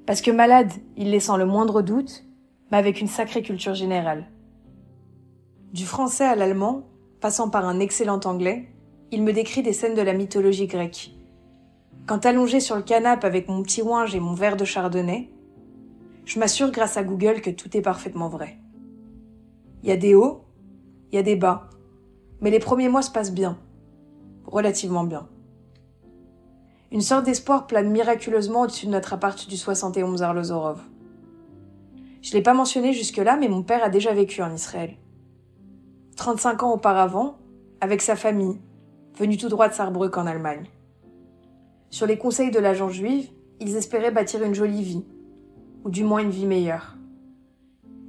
[0.07, 2.25] Parce que malade, il les sent le moindre doute,
[2.73, 4.27] mais avec une sacrée culture générale.
[5.73, 6.89] Du français à l'allemand,
[7.21, 8.69] passant par un excellent anglais,
[9.13, 11.13] il me décrit des scènes de la mythologie grecque.
[12.07, 15.31] Quand allongé sur le canapé avec mon petit ouinge et mon verre de chardonnay,
[16.25, 18.59] je m'assure grâce à Google que tout est parfaitement vrai.
[19.83, 20.45] Il y a des hauts,
[21.11, 21.71] il y a des bas,
[22.41, 23.59] mais les premiers mois se passent bien,
[24.45, 25.29] relativement bien.
[26.93, 30.81] Une sorte d'espoir plane miraculeusement au-dessus de notre appart du 71 Arlozorov.
[32.23, 34.97] Je l'ai pas mentionné jusque-là, mais mon père a déjà vécu en Israël.
[36.17, 37.39] 35 ans auparavant,
[37.81, 38.61] avec sa famille,
[39.17, 40.65] venu tout droit de Saarbrück en Allemagne.
[41.91, 45.05] Sur les conseils de l'agent juive, ils espéraient bâtir une jolie vie,
[45.85, 46.97] ou du moins une vie meilleure.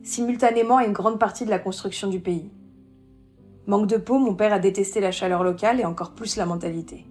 [0.03, 2.51] Simultanément à une grande partie de la construction du pays.
[3.65, 7.07] Manque de peau, mon père a détesté la chaleur locale et encore plus la mentalité.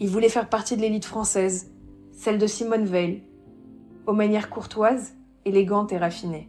[0.00, 1.70] Il voulait faire partie de l'élite française,
[2.12, 3.22] celle de Simone Veil,
[4.06, 5.14] aux manières courtoises,
[5.44, 6.48] élégantes et raffinées.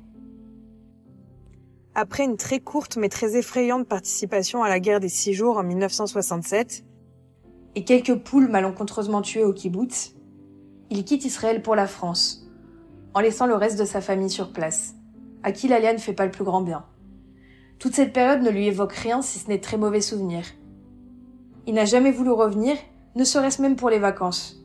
[1.96, 5.64] Après une très courte mais très effrayante participation à la guerre des six jours en
[5.64, 6.86] 1967,
[7.76, 10.14] et quelques poules malencontreusement tuées au kibbutz,
[10.90, 12.48] il quitte Israël pour la France,
[13.14, 14.96] en laissant le reste de sa famille sur place,
[15.44, 16.86] à qui l'alia ne fait pas le plus grand bien.
[17.80, 20.46] Toute cette période ne lui évoque rien si ce n'est très mauvais souvenirs.
[21.66, 22.78] Il n'a jamais voulu revenir
[23.16, 24.64] ne serait-ce même pour les vacances.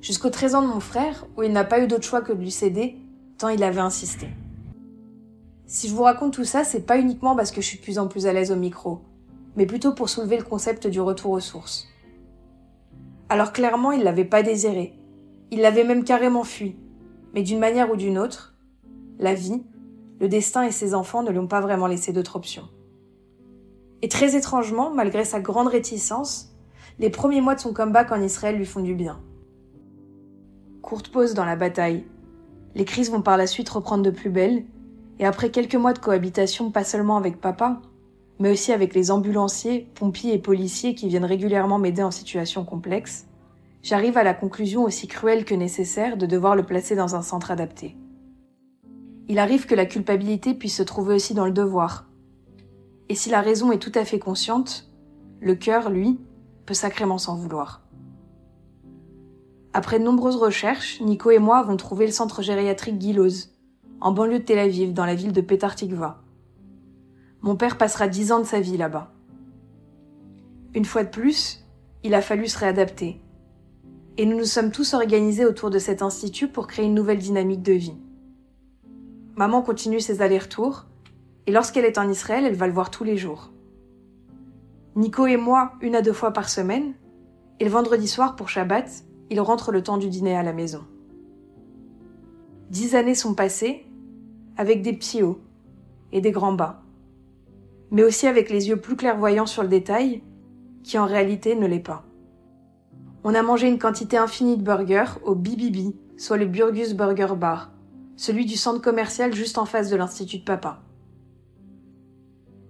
[0.00, 2.40] Jusqu'au 13 ans de mon frère, où il n'a pas eu d'autre choix que de
[2.40, 2.96] lui céder,
[3.38, 4.28] tant il avait insisté.
[5.66, 8.08] Si je vous raconte tout ça, c'est pas uniquement parce que je suis plus en
[8.08, 9.02] plus à l'aise au micro,
[9.54, 11.89] mais plutôt pour soulever le concept du retour aux sources.
[13.30, 14.98] Alors clairement, il l'avait pas désiré.
[15.52, 16.76] Il l'avait même carrément fui.
[17.32, 18.56] Mais d'une manière ou d'une autre,
[19.20, 19.62] la vie,
[20.18, 22.68] le destin et ses enfants ne lui ont pas vraiment laissé d'autre option.
[24.02, 26.56] Et très étrangement, malgré sa grande réticence,
[26.98, 29.20] les premiers mois de son comeback en Israël lui font du bien.
[30.82, 32.04] Courte pause dans la bataille.
[32.74, 34.64] Les crises vont par la suite reprendre de plus belle,
[35.20, 37.80] et après quelques mois de cohabitation pas seulement avec papa,
[38.40, 43.26] mais aussi avec les ambulanciers, pompiers et policiers qui viennent régulièrement m'aider en situation complexe,
[43.82, 47.52] j'arrive à la conclusion aussi cruelle que nécessaire de devoir le placer dans un centre
[47.52, 47.96] adapté.
[49.28, 52.08] Il arrive que la culpabilité puisse se trouver aussi dans le devoir.
[53.08, 54.90] Et si la raison est tout à fait consciente,
[55.40, 56.18] le cœur, lui,
[56.74, 57.82] sacrément s'en vouloir.
[59.72, 63.52] Après de nombreuses recherches, Nico et moi avons trouvé le centre gériatrique Guiloz,
[64.00, 66.22] en banlieue de Tel Aviv, dans la ville de Petartikva.
[67.42, 69.12] Mon père passera dix ans de sa vie là-bas.
[70.74, 71.64] Une fois de plus,
[72.02, 73.20] il a fallu se réadapter.
[74.18, 77.62] Et nous nous sommes tous organisés autour de cet institut pour créer une nouvelle dynamique
[77.62, 77.96] de vie.
[79.36, 80.84] Maman continue ses allers-retours,
[81.46, 83.50] et lorsqu'elle est en Israël, elle va le voir tous les jours.
[84.96, 86.94] Nico et moi une à deux fois par semaine,
[87.58, 90.84] et le vendredi soir pour Shabbat, il rentre le temps du dîner à la maison.
[92.68, 93.86] Dix années sont passées,
[94.56, 95.40] avec des petits hauts
[96.12, 96.82] et des grands bas,
[97.90, 100.22] mais aussi avec les yeux plus clairvoyants sur le détail,
[100.82, 102.04] qui en réalité ne l'est pas.
[103.24, 107.70] On a mangé une quantité infinie de burgers au BBB, soit le Burgus Burger Bar,
[108.16, 110.82] celui du centre commercial juste en face de l'Institut de Papa.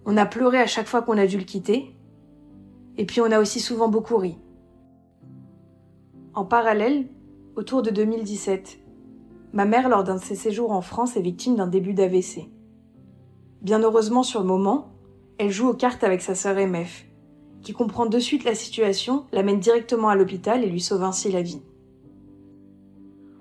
[0.04, 1.94] On a pleuré à chaque fois qu'on a dû le quitter,
[2.96, 4.38] et puis on a aussi souvent beaucoup ri.
[6.35, 7.06] En parallèle,
[7.56, 8.80] autour de 2017,
[9.52, 12.50] ma mère, lors d'un de ses séjours en France, est victime d'un début d'AVC.
[13.62, 14.92] Bien heureusement, sur le moment,
[15.40, 17.07] elle joue aux cartes avec sa sœur MF,
[17.62, 21.40] qui comprend de suite la situation, l'amène directement à l'hôpital et lui sauve ainsi la
[21.40, 21.62] vie.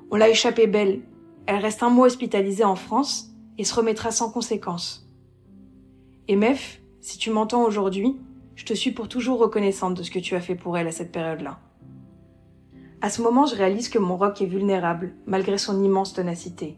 [0.10, 1.02] On l'a échappée belle.
[1.46, 5.12] Elle reste un mois hospitalisée en France et se remettra sans conséquence.
[6.30, 8.16] MF, si tu m'entends aujourd'hui,
[8.56, 10.94] je te suis pour toujours reconnaissante de ce que tu as fait pour elle à
[10.94, 11.60] cette période-là.
[13.02, 16.78] À ce moment, je réalise que mon roc est vulnérable, malgré son immense ténacité.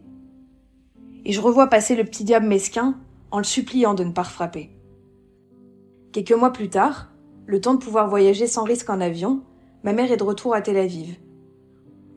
[1.24, 2.96] Et je revois passer le petit diable mesquin
[3.30, 4.81] en le suppliant de ne pas frapper.
[6.12, 7.08] Quelques mois plus tard,
[7.46, 9.40] le temps de pouvoir voyager sans risque en avion,
[9.82, 11.16] ma mère est de retour à Tel Aviv.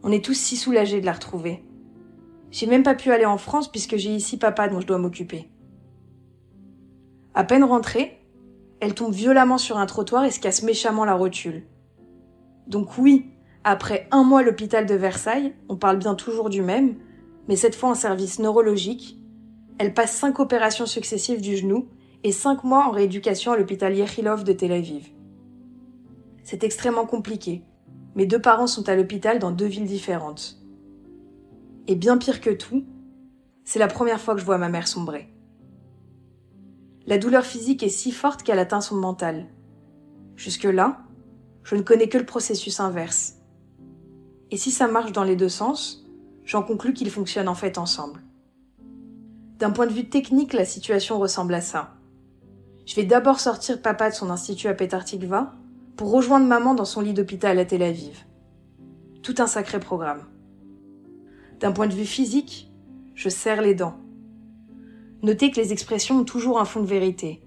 [0.04, 1.64] On est tous si soulagés de la retrouver.
[2.52, 5.50] J'ai même pas pu aller en France puisque j'ai ici papa dont je dois m'occuper.
[7.34, 8.20] À peine rentrée,
[8.82, 11.64] elle tombe violemment sur un trottoir et se casse méchamment la rotule.
[12.68, 13.32] Donc oui,
[13.64, 16.96] après un mois à l'hôpital de Versailles, on parle bien toujours du même,
[17.48, 19.18] mais cette fois en service neurologique,
[19.78, 21.88] elle passe cinq opérations successives du genou
[22.26, 25.10] et cinq mois en rééducation à l'hôpital Yechilov de Tel Aviv.
[26.44, 27.64] C'est extrêmement compliqué.
[28.16, 30.60] Mes deux parents sont à l'hôpital dans deux villes différentes.
[31.86, 32.84] Et bien pire que tout,
[33.64, 35.32] c'est la première fois que je vois ma mère sombrer.
[37.06, 39.46] La douleur physique est si forte qu'elle atteint son mental.
[40.36, 41.04] Jusque-là,
[41.62, 43.36] je ne connais que le processus inverse.
[44.50, 46.10] Et si ça marche dans les deux sens,
[46.44, 48.24] j'en conclus qu'ils fonctionnent en fait ensemble.
[49.60, 51.96] D'un point de vue technique, la situation ressemble à ça.
[52.86, 55.54] Je vais d'abord sortir papa de son institut à Petartikva
[55.98, 58.26] pour rejoindre maman dans son lit d'hôpital à Tel Aviv.
[59.24, 60.22] Tout un sacré programme.
[61.60, 62.72] D'un point de vue physique,
[63.16, 63.98] je serre les dents.
[65.24, 67.42] Notez que les expressions ont toujours un fond de vérité.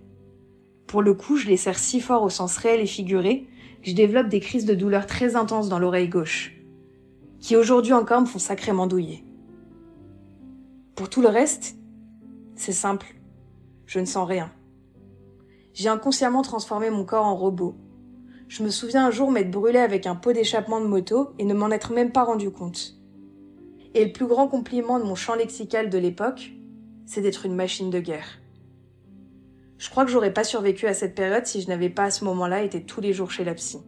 [0.89, 3.47] Pour le coup, je les serre si fort au sens réel et figuré
[3.83, 6.57] que je développe des crises de douleur très intenses dans l'oreille gauche,
[7.39, 9.25] qui aujourd'hui encore me font sacrément douiller.
[10.97, 11.77] Pour tout le reste,
[12.57, 13.15] c'est simple.
[13.87, 14.51] Je ne sens rien.
[15.79, 17.77] J'ai inconsciemment transformé mon corps en robot,
[18.49, 21.55] je me souviens un jour m'être brûlé avec un pot d'échappement de moto et ne
[21.55, 22.97] m'en être même pas rendu compte.
[23.95, 26.51] Et le plus grand compliment de mon champ lexical de l'époque,
[27.07, 28.41] c'est d'être une machine de guerre.
[29.77, 32.25] Je crois que j'aurais pas survécu à cette période si je n'avais pas à ce
[32.25, 33.79] moment-là été tous les jours chez la psy.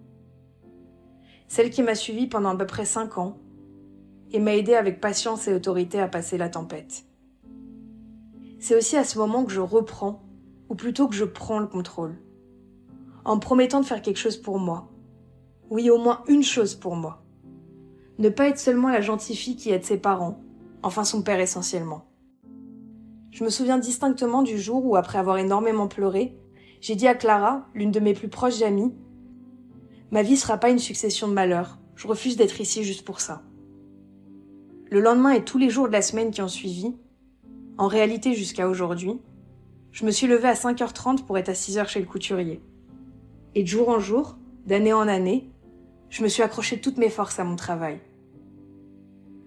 [1.48, 3.36] Celle qui m'a suivi pendant à peu près cinq ans
[4.30, 7.02] et m'a aidé avec patience et autorité à passer la tempête.
[8.60, 10.22] C'est aussi à ce moment que je reprends,
[10.70, 12.16] ou plutôt que je prends le contrôle
[13.26, 14.88] en promettant de faire quelque chose pour moi.
[15.68, 17.22] Oui, au moins une chose pour moi.
[18.18, 20.40] Ne pas être seulement la gentille fille qui aide ses parents,
[20.82, 22.06] enfin son père essentiellement.
[23.30, 26.34] Je me souviens distinctement du jour où, après avoir énormément pleuré,
[26.80, 28.94] j'ai dit à Clara, l'une de mes plus proches amies,
[30.10, 33.42] Ma vie sera pas une succession de malheurs, je refuse d'être ici juste pour ça.
[34.90, 36.96] Le lendemain et tous les jours de la semaine qui ont suivi,
[37.78, 39.20] en réalité jusqu'à aujourd'hui,
[39.92, 42.60] je me suis levée à 5h30 pour être à 6h chez le couturier.
[43.54, 45.50] Et de jour en jour, d'année en année,
[46.08, 48.00] je me suis accroché toutes mes forces à mon travail.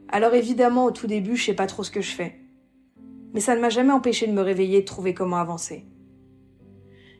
[0.09, 2.39] Alors évidemment, au tout début, je sais pas trop ce que je fais.
[3.33, 5.85] Mais ça ne m'a jamais empêché de me réveiller et de trouver comment avancer.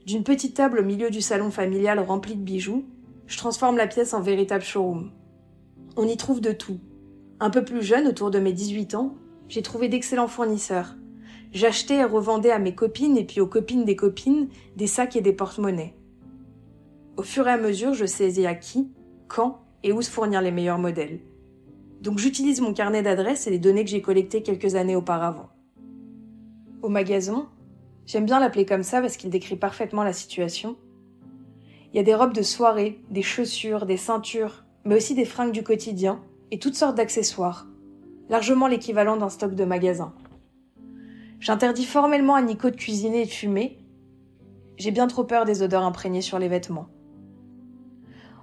[0.06, 2.86] D'une petite table au milieu du salon familial rempli de bijoux,
[3.26, 5.12] je transforme la pièce en véritable showroom.
[5.96, 6.80] On y trouve de tout.
[7.40, 9.16] Un peu plus jeune, autour de mes 18 ans,
[9.48, 10.96] j'ai trouvé d'excellents fournisseurs.
[11.54, 15.22] J'achetais et revendais à mes copines et puis aux copines des copines des sacs et
[15.22, 15.94] des porte-monnaies.
[17.16, 18.92] Au fur et à mesure, je saisis à qui,
[19.28, 21.20] quand et où se fournir les meilleurs modèles.
[22.02, 25.50] Donc j'utilise mon carnet d'adresses et les données que j'ai collectées quelques années auparavant.
[26.82, 27.48] Au magasin,
[28.08, 30.76] j'aime bien l'appeler comme ça parce qu'il décrit parfaitement la situation.
[31.94, 35.52] Il y a des robes de soirée, des chaussures, des ceintures, mais aussi des fringues
[35.52, 37.68] du quotidien et toutes sortes d'accessoires,
[38.28, 40.14] largement l'équivalent d'un stock de magasin.
[41.44, 43.78] J'interdis formellement à Nico de cuisiner et de fumer.
[44.78, 46.88] J'ai bien trop peur des odeurs imprégnées sur les vêtements.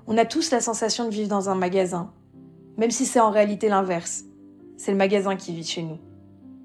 [0.07, 2.13] On a tous la sensation de vivre dans un magasin,
[2.77, 4.25] même si c'est en réalité l'inverse.
[4.77, 5.97] C'est le magasin qui vit chez nous.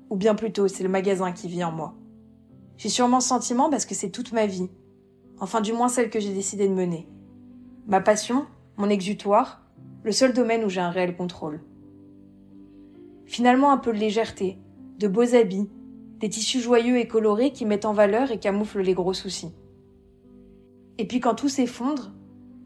[0.10, 1.96] Ou bien plutôt, c'est le magasin qui vit en moi.
[2.76, 4.68] J'ai sûrement ce sentiment parce que c'est toute ma vie.
[5.40, 7.08] enfin du moins celle que j'ai décidé de mener.
[7.88, 8.46] Ma passion,
[8.76, 9.62] mon exutoire,
[10.04, 11.64] le seul domaine où j'ai un réel contrôle.
[13.26, 14.60] Finalement un peu de légèreté,
[15.00, 15.70] de beaux habits,
[16.20, 19.54] des tissus joyeux et colorés qui mettent en valeur et camouflent les gros soucis.
[20.98, 22.14] Et puis quand tout s'effondre,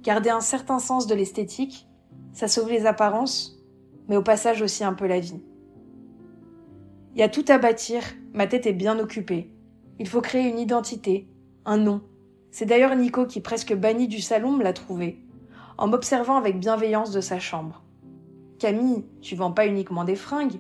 [0.04, 1.88] garder un certain sens de l'esthétique,
[2.34, 3.60] ça sauve les apparences,
[4.08, 5.42] mais au passage aussi un peu la vie.
[7.16, 9.52] Il y a tout à bâtir, ma tête est bien occupée.
[9.98, 11.28] Il faut créer une identité,
[11.66, 12.02] un nom.
[12.52, 15.20] C'est d'ailleurs Nico qui, presque banni du salon, me l'a trouvé,
[15.78, 17.84] en m'observant avec bienveillance de sa chambre.
[18.60, 20.60] Camille, tu vends pas uniquement des fringues,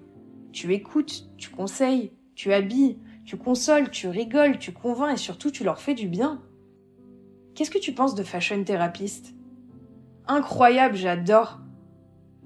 [0.52, 5.65] tu écoutes, tu conseilles, tu habilles, tu consoles, tu rigoles, tu convaincs et surtout tu
[5.65, 6.41] leur fais du bien.
[7.54, 9.34] Qu'est-ce que tu penses de fashion thérapeute?
[10.25, 11.60] Incroyable, j'adore.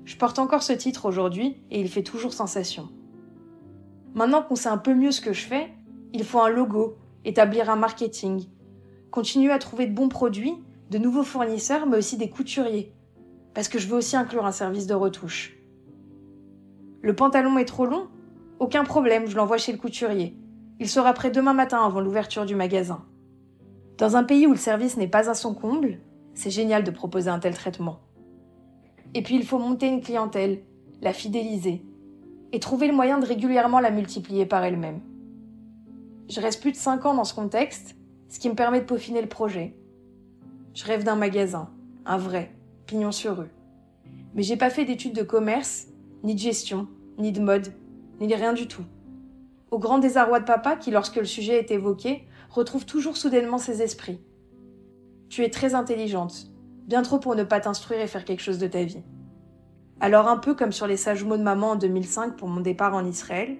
[0.03, 2.89] Je porte encore ce titre aujourd'hui et il fait toujours sensation.
[4.15, 5.71] Maintenant qu'on sait un peu mieux ce que je fais,
[6.11, 8.45] il faut un logo, établir un marketing,
[9.11, 10.55] continuer à trouver de bons produits,
[10.89, 12.95] de nouveaux fournisseurs, mais aussi des couturiers,
[13.53, 15.55] parce que je veux aussi inclure un service de retouche.
[17.03, 18.07] Le pantalon est trop long
[18.63, 20.37] Aucun problème, je l'envoie chez le couturier.
[20.79, 23.03] Il sera prêt demain matin avant l'ouverture du magasin.
[23.97, 25.99] Dans un pays où le service n'est pas à son comble,
[26.33, 27.99] c'est génial de proposer un tel traitement.
[29.15, 30.61] Et puis il faut monter une clientèle,
[31.01, 31.83] la fidéliser,
[32.53, 35.01] et trouver le moyen de régulièrement la multiplier par elle-même.
[36.29, 37.97] Je reste plus de 5 ans dans ce contexte,
[38.29, 39.75] ce qui me permet de peaufiner le projet.
[40.73, 41.69] Je rêve d'un magasin,
[42.05, 43.51] un vrai, pignon sur rue.
[44.35, 45.87] Mais j'ai pas fait d'études de commerce,
[46.23, 47.73] ni de gestion, ni de mode,
[48.19, 48.83] ni de rien du tout.
[49.71, 53.81] Au grand désarroi de papa qui, lorsque le sujet est évoqué, retrouve toujours soudainement ses
[53.81, 54.21] esprits.
[55.29, 56.51] Tu es très intelligente,
[56.85, 59.01] bien trop pour ne pas t'instruire et faire quelque chose de ta vie.
[59.99, 62.93] Alors un peu comme sur les sages mots de maman en 2005 pour mon départ
[62.93, 63.57] en Israël,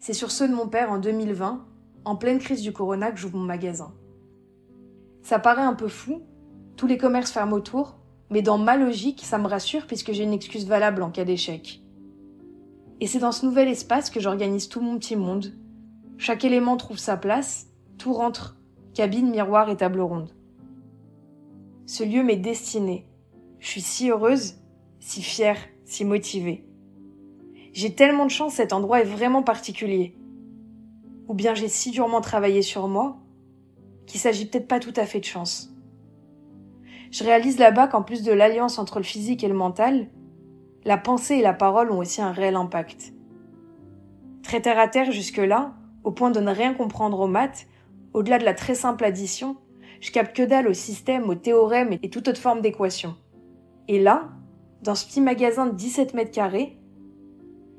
[0.00, 1.64] c'est sur ceux de mon père en 2020,
[2.06, 3.92] en pleine crise du corona, que j'ouvre mon magasin.
[5.22, 6.22] Ça paraît un peu fou,
[6.76, 7.98] tous les commerces ferment autour,
[8.30, 11.82] mais dans ma logique, ça me rassure puisque j'ai une excuse valable en cas d'échec.
[13.00, 15.54] Et c'est dans ce nouvel espace que j'organise tout mon petit monde.
[16.18, 18.56] Chaque élément trouve sa place, tout rentre,
[18.94, 20.34] cabine, miroir et table ronde.
[21.86, 23.06] Ce lieu m'est destiné.
[23.58, 24.60] Je suis si heureuse
[25.00, 26.64] si fière, si motivée.
[27.72, 30.14] J'ai tellement de chance, cet endroit est vraiment particulier.
[31.26, 33.18] Ou bien j'ai si durement travaillé sur moi
[34.06, 35.74] qu'il s'agit peut-être pas tout à fait de chance.
[37.10, 40.08] Je réalise là-bas qu'en plus de l'alliance entre le physique et le mental,
[40.84, 43.12] la pensée et la parole ont aussi un réel impact.
[44.42, 47.66] Très terre à terre jusque-là, au point de ne rien comprendre aux maths,
[48.14, 49.56] au-delà de la très simple addition,
[50.00, 53.16] je capte que dalle au système, au théorème et toute autre forme d'équation.
[53.88, 54.30] Et là,
[54.82, 56.78] dans ce petit magasin de 17 mètres carrés,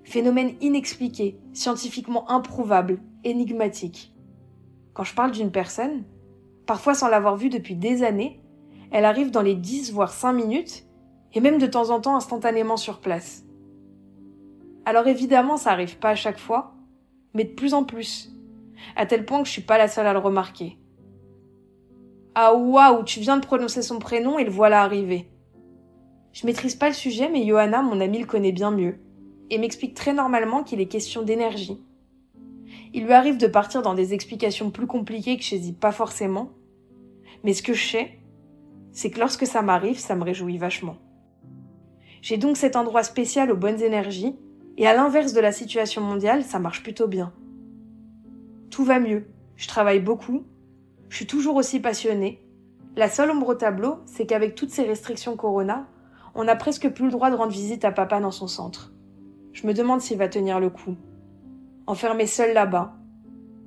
[0.04, 4.14] phénomène inexpliqué, scientifiquement improuvable, énigmatique.
[4.94, 6.04] Quand je parle d'une personne,
[6.68, 8.40] parfois sans l'avoir vue depuis des années,
[8.92, 10.86] elle arrive dans les 10 voire 5 minutes,
[11.34, 13.46] et même de temps en temps instantanément sur place.
[14.86, 16.74] Alors évidemment, ça arrive pas à chaque fois,
[17.34, 18.34] mais de plus en plus,
[18.96, 20.78] à tel point que je suis pas la seule à le remarquer.
[22.34, 25.28] Ah waouh, tu viens de prononcer son prénom et le voilà arrivé.
[26.32, 29.00] Je maîtrise pas le sujet, mais Johanna, mon ami, le connaît bien mieux,
[29.50, 31.84] et m'explique très normalement qu'il est question d'énergie.
[32.94, 36.52] Il lui arrive de partir dans des explications plus compliquées que je saisis pas forcément,
[37.44, 38.20] mais ce que je sais,
[38.94, 40.96] c'est que lorsque ça m'arrive, ça me réjouit vachement.
[42.22, 44.36] J'ai donc cet endroit spécial aux bonnes énergies,
[44.78, 47.34] et à l'inverse de la situation mondiale, ça marche plutôt bien.
[48.70, 50.46] Tout va mieux, je travaille beaucoup,
[51.10, 52.42] je suis toujours aussi passionnée.
[52.96, 55.88] La seule ombre au tableau, c'est qu'avec toutes ces restrictions Corona,
[56.36, 58.94] on n'a presque plus le droit de rendre visite à papa dans son centre.
[59.52, 60.96] Je me demande s'il va tenir le coup.
[61.88, 62.94] Enfermé seul là-bas,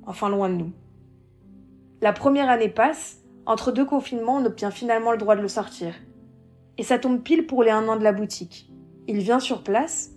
[0.07, 0.71] enfin loin de nous.
[2.01, 5.93] La première année passe, entre deux confinements, on obtient finalement le droit de le sortir.
[6.77, 8.71] Et ça tombe pile pour les un an de la boutique.
[9.07, 10.11] Il vient sur place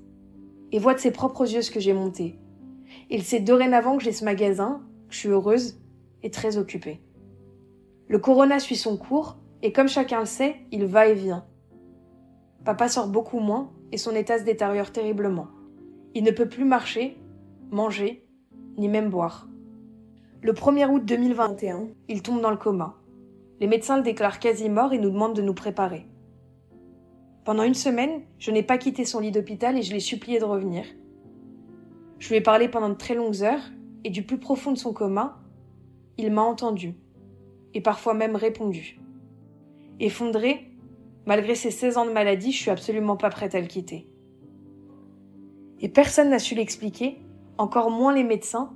[0.73, 2.39] et voit de ses propres yeux ce que j'ai monté.
[3.11, 5.81] Il sait dorénavant que j'ai ce magasin, que je suis heureuse
[6.23, 7.01] et très occupée.
[8.09, 11.45] Le corona suit son cours, et comme chacun le sait, il va et vient.
[12.65, 15.49] Papa sort beaucoup moins et son état se détériore terriblement.
[16.15, 17.19] Il ne peut plus marcher,
[17.71, 18.27] manger,
[18.77, 19.49] ni même boire.
[20.43, 22.97] Le 1er août 2021, il tombe dans le coma.
[23.61, 26.07] Les médecins le déclarent quasi mort et nous demandent de nous préparer.
[27.49, 30.45] Pendant une semaine, je n'ai pas quitté son lit d'hôpital et je l'ai supplié de
[30.45, 30.85] revenir.
[32.19, 33.63] Je lui ai parlé pendant de très longues heures
[34.05, 35.41] et du plus profond de son coma,
[36.19, 36.95] il m'a entendu
[37.73, 39.01] et parfois même répondu.
[39.99, 40.71] Effondré,
[41.25, 44.07] Malgré ses 16 ans de maladie, je suis absolument pas prête à le quitter.
[45.81, 47.19] Et personne n'a su l'expliquer,
[47.57, 48.75] encore moins les médecins,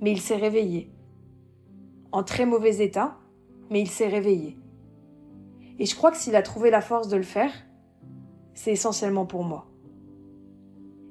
[0.00, 0.92] mais il s'est réveillé.
[2.12, 3.18] En très mauvais état,
[3.68, 4.56] mais il s'est réveillé.
[5.80, 7.50] Et je crois que s'il a trouvé la force de le faire,
[8.60, 9.64] c'est essentiellement pour moi.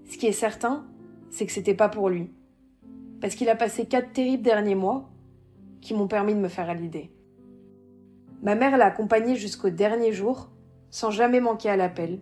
[0.05, 0.85] Ce qui est certain,
[1.31, 2.29] c'est que c'était pas pour lui.
[3.21, 5.09] Parce qu'il a passé quatre terribles derniers mois
[5.81, 7.09] qui m'ont permis de me faire à l'idée.
[8.43, 10.51] Ma mère l'a accompagné jusqu'au dernier jour,
[10.91, 12.19] sans jamais manquer à l'appel,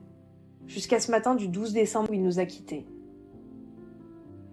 [0.65, 2.85] jusqu'à ce matin du 12 décembre où il nous a quittés.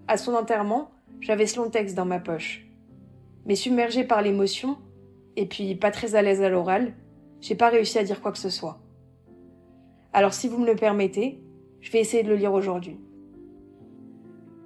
[0.08, 2.66] À son enterrement, j'avais ce long texte dans ma poche.
[3.46, 4.76] Mais submergée par l'émotion,
[5.36, 6.94] et puis pas très à l'aise à l'oral,
[7.40, 8.83] j'ai pas réussi à dire quoi que ce soit.
[10.14, 11.40] Alors si vous me le permettez,
[11.80, 13.00] je vais essayer de le lire aujourd'hui.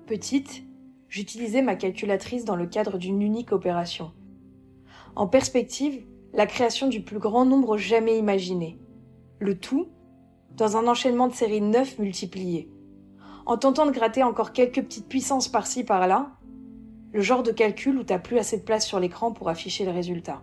[0.06, 0.62] Petite,
[1.08, 4.12] j'utilisais ma calculatrice dans le cadre d'une unique opération.
[5.16, 8.78] En perspective, la création du plus grand nombre jamais imaginé.
[9.38, 9.88] Le tout
[10.54, 12.70] dans un enchaînement de séries 9 multipliées.
[13.46, 16.36] En tentant de gratter encore quelques petites puissances par-ci par-là,
[17.14, 19.92] le genre de calcul où t'as plus assez de place sur l'écran pour afficher le
[19.92, 20.42] résultat.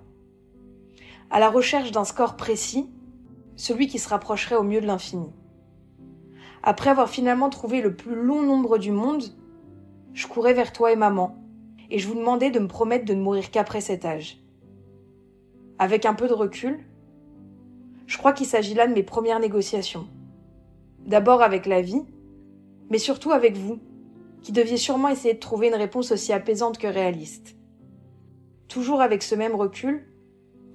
[1.29, 2.89] À la recherche d'un score précis,
[3.55, 5.31] celui qui se rapprocherait au mieux de l'infini.
[6.63, 9.23] Après avoir finalement trouvé le plus long nombre du monde,
[10.13, 11.37] je courais vers toi et maman,
[11.89, 14.41] et je vous demandais de me promettre de ne mourir qu'après cet âge.
[15.77, 16.85] Avec un peu de recul,
[18.07, 20.07] je crois qu'il s'agit là de mes premières négociations.
[21.05, 22.03] D'abord avec la vie,
[22.89, 23.79] mais surtout avec vous,
[24.41, 27.55] qui deviez sûrement essayer de trouver une réponse aussi apaisante que réaliste.
[28.67, 30.07] Toujours avec ce même recul,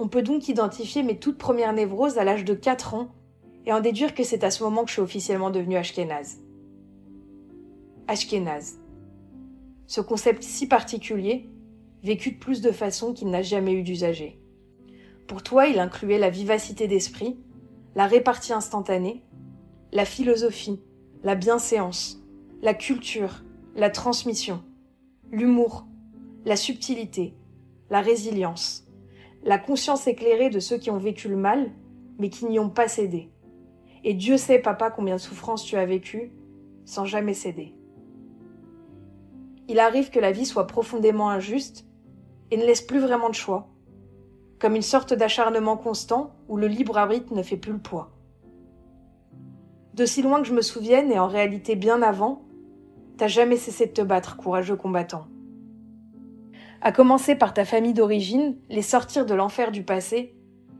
[0.00, 3.10] on peut donc identifier mes toutes premières névroses à l'âge de 4 ans
[3.66, 6.38] et en déduire que c'est à ce moment que je suis officiellement devenue ashkénaze.
[8.08, 8.80] Ashkénaze.
[9.86, 11.50] Ce concept si particulier,
[12.02, 14.40] vécu de plus de façons qu'il n'a jamais eu d'usager.
[15.28, 17.38] Pour toi, il incluait la vivacité d'esprit,
[17.94, 19.22] la répartie instantanée,
[19.92, 20.80] la philosophie,
[21.22, 22.24] la bienséance,
[22.62, 23.44] la culture,
[23.76, 24.64] la transmission,
[25.30, 25.84] l'humour,
[26.46, 27.34] la subtilité,
[27.90, 28.89] la résilience,
[29.42, 31.70] la conscience éclairée de ceux qui ont vécu le mal,
[32.18, 33.30] mais qui n'y ont pas cédé.
[34.04, 36.32] Et Dieu sait, papa, combien de souffrances tu as vécu
[36.84, 37.74] sans jamais céder.
[39.68, 41.86] Il arrive que la vie soit profondément injuste
[42.50, 43.68] et ne laisse plus vraiment de choix,
[44.58, 48.10] comme une sorte d'acharnement constant où le libre arbitre ne fait plus le poids.
[49.94, 52.42] De si loin que je me souvienne, et en réalité bien avant,
[53.16, 55.26] t'as jamais cessé de te battre, courageux combattant
[56.80, 60.34] à commencer par ta famille d'origine, les sortir de l'enfer du passé,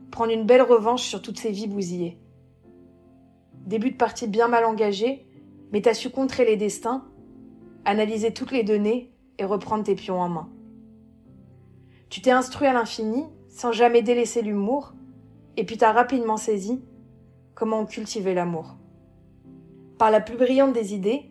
[0.09, 2.17] prendre une belle revanche sur toutes ces vies bousillées.
[3.65, 5.27] Début de partie bien mal engagé,
[5.71, 7.05] mais t'as su contrer les destins,
[7.85, 10.49] analyser toutes les données et reprendre tes pions en main.
[12.09, 14.93] Tu t'es instruit à l'infini, sans jamais délaisser l'humour,
[15.55, 16.83] et puis t'as rapidement saisi
[17.53, 18.75] comment on cultivait l'amour.
[19.97, 21.29] Par la plus brillante des idées,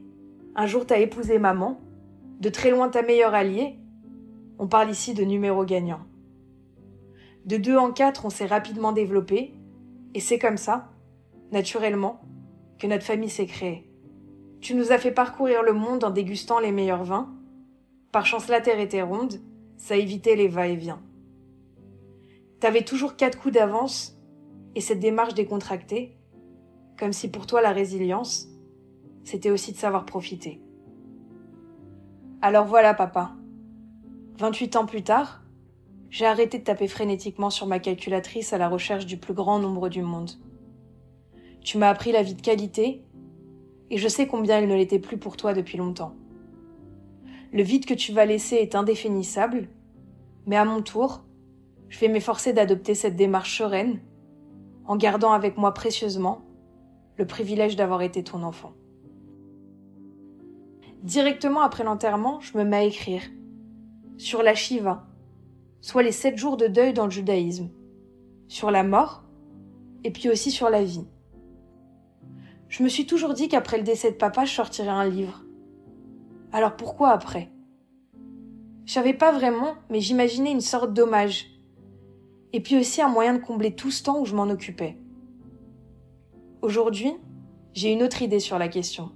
[0.54, 1.80] un jour t'as épousé maman,
[2.38, 3.78] de très loin ta meilleure alliée,
[4.60, 6.04] on parle ici de numéros gagnants.
[7.46, 9.54] De deux en quatre, on s'est rapidement développé,
[10.12, 10.90] et c'est comme ça,
[11.50, 12.20] naturellement,
[12.78, 13.90] que notre famille s'est créée.
[14.60, 17.34] Tu nous as fait parcourir le monde en dégustant les meilleurs vins.
[18.12, 19.40] Par chance, la terre était ronde,
[19.78, 21.00] ça évitait les va-et-vient.
[22.60, 24.20] T'avais toujours quatre coups d'avance,
[24.74, 26.18] et cette démarche décontractée,
[26.98, 28.46] comme si pour toi la résilience,
[29.24, 30.60] c'était aussi de savoir profiter.
[32.42, 33.32] Alors voilà, papa.
[34.40, 35.42] 28 ans plus tard,
[36.08, 39.90] j'ai arrêté de taper frénétiquement sur ma calculatrice à la recherche du plus grand nombre
[39.90, 40.30] du monde.
[41.62, 43.04] Tu m'as appris la vie de qualité,
[43.90, 46.14] et je sais combien elle ne l'était plus pour toi depuis longtemps.
[47.52, 49.68] Le vide que tu vas laisser est indéfinissable,
[50.46, 51.22] mais à mon tour,
[51.90, 54.00] je vais m'efforcer d'adopter cette démarche sereine,
[54.86, 56.40] en gardant avec moi précieusement
[57.18, 58.72] le privilège d'avoir été ton enfant.
[61.02, 63.20] Directement après l'enterrement, je me mets à écrire
[64.20, 65.06] sur la Shiva,
[65.80, 67.70] soit les sept jours de deuil dans le judaïsme,
[68.48, 69.24] sur la mort,
[70.04, 71.06] et puis aussi sur la vie.
[72.68, 75.42] Je me suis toujours dit qu'après le décès de papa, je sortirais un livre.
[76.52, 77.50] Alors pourquoi après?
[78.84, 81.46] Je savais pas vraiment, mais j'imaginais une sorte d'hommage.
[82.52, 84.98] Et puis aussi un moyen de combler tout ce temps où je m'en occupais.
[86.60, 87.14] Aujourd'hui,
[87.72, 89.12] j'ai une autre idée sur la question.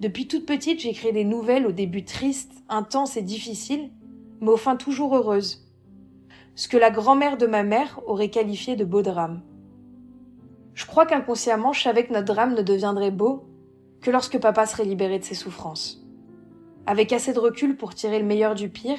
[0.00, 3.90] Depuis toute petite, j'écris des nouvelles au début tristes, intenses et difficiles,
[4.40, 5.66] mais au fin toujours heureuse.
[6.54, 9.42] Ce que la grand-mère de ma mère aurait qualifié de beau drame.
[10.74, 13.44] Je crois qu'inconsciemment, je savais que notre drame ne deviendrait beau
[14.00, 16.04] que lorsque papa serait libéré de ses souffrances.
[16.86, 18.98] Avec assez de recul pour tirer le meilleur du pire,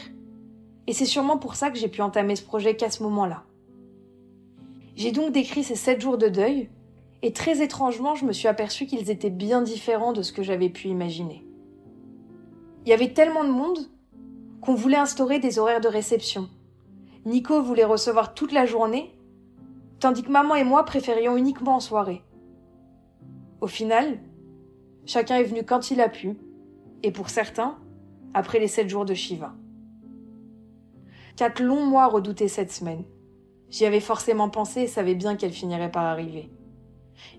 [0.87, 3.43] et c'est sûrement pour ça que j'ai pu entamer ce projet qu'à ce moment-là.
[4.95, 6.69] J'ai donc décrit ces sept jours de deuil,
[7.21, 10.69] et très étrangement, je me suis aperçu qu'ils étaient bien différents de ce que j'avais
[10.69, 11.45] pu imaginer.
[12.85, 13.79] Il y avait tellement de monde
[14.61, 16.49] qu'on voulait instaurer des horaires de réception.
[17.25, 19.13] Nico voulait recevoir toute la journée,
[19.99, 22.23] tandis que maman et moi préférions uniquement en soirée.
[23.61, 24.19] Au final,
[25.05, 26.37] chacun est venu quand il a pu,
[27.03, 27.77] et pour certains,
[28.33, 29.53] après les sept jours de Shiva.
[31.35, 33.03] Quatre longs mois redoutaient cette semaine.
[33.69, 36.49] J'y avais forcément pensé et savais bien qu'elle finirait par arriver.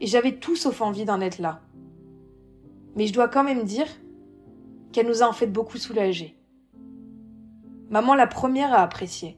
[0.01, 1.61] Et j'avais tout sauf envie d'en être là.
[2.97, 3.87] Mais je dois quand même dire
[4.93, 6.40] qu'elle nous a en fait beaucoup soulagés.
[7.91, 9.37] Maman la première a apprécié.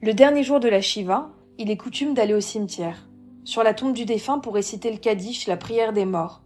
[0.00, 3.08] Le dernier jour de la Shiva, il est coutume d'aller au cimetière,
[3.44, 6.42] sur la tombe du défunt pour réciter le Kaddish, la prière des morts.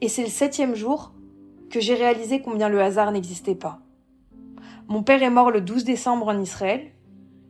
[0.00, 1.12] Et c'est le septième jour
[1.68, 3.80] que j'ai réalisé combien le hasard n'existait pas.
[4.88, 6.92] Mon père est mort le 12 décembre en Israël.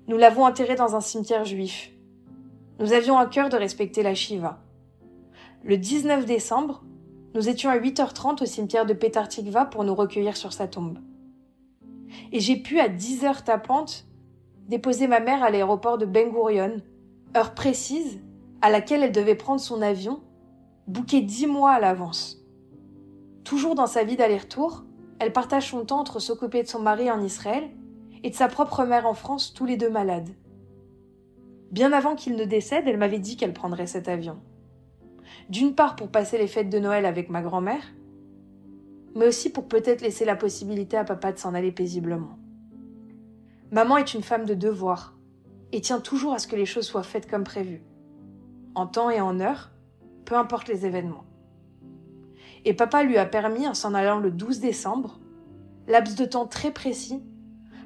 [0.09, 1.93] Nous l'avons enterré dans un cimetière juif.
[2.81, 4.59] Nous avions à cœur de respecter la Shiva.
[5.63, 6.83] Le 19 décembre,
[7.37, 10.99] nous étions à 8h30 au cimetière de Petar Tikva pour nous recueillir sur sa tombe.
[12.33, 14.07] Et j'ai pu, à 10h tapante,
[14.69, 16.83] déposer ma mère à l'aéroport de Ben Gurion,
[17.37, 18.21] heure précise
[18.61, 20.21] à laquelle elle devait prendre son avion,
[20.87, 22.45] bouqué dix mois à l'avance.
[23.45, 24.85] Toujours dans sa vie d'aller-retour,
[25.21, 27.71] elle partage son temps entre s'occuper de son mari en Israël
[28.23, 30.31] et de sa propre mère en France, tous les deux malades.
[31.71, 34.39] Bien avant qu'il ne décède, elle m'avait dit qu'elle prendrait cet avion.
[35.49, 37.83] D'une part pour passer les fêtes de Noël avec ma grand-mère,
[39.15, 42.39] mais aussi pour peut-être laisser la possibilité à papa de s'en aller paisiblement.
[43.71, 45.15] Maman est une femme de devoir
[45.73, 47.83] et tient toujours à ce que les choses soient faites comme prévu,
[48.75, 49.71] en temps et en heure,
[50.25, 51.25] peu importe les événements.
[52.65, 55.21] Et papa lui a permis, en s'en allant le 12 décembre,
[55.87, 57.23] laps de temps très précis,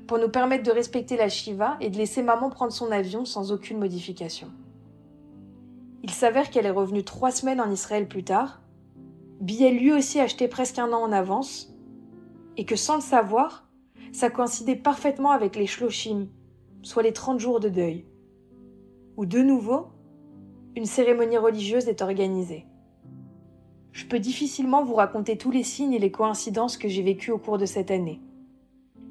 [0.07, 3.53] pour nous permettre de respecter la Shiva et de laisser maman prendre son avion sans
[3.53, 4.51] aucune modification.
[6.03, 8.62] Il s'avère qu'elle est revenue trois semaines en Israël plus tard,
[9.43, 11.75] billet lui aussi acheté presque un an en avance,
[12.57, 13.69] et que sans le savoir,
[14.13, 16.29] ça coïncidait parfaitement avec les shloshim,
[16.83, 18.07] soit les 30 jours de deuil,
[19.17, 19.89] où de nouveau,
[20.77, 22.67] une cérémonie religieuse est organisée.
[23.91, 27.39] Je peux difficilement vous raconter tous les signes et les coïncidences que j'ai vécues au
[27.39, 28.21] cours de cette année,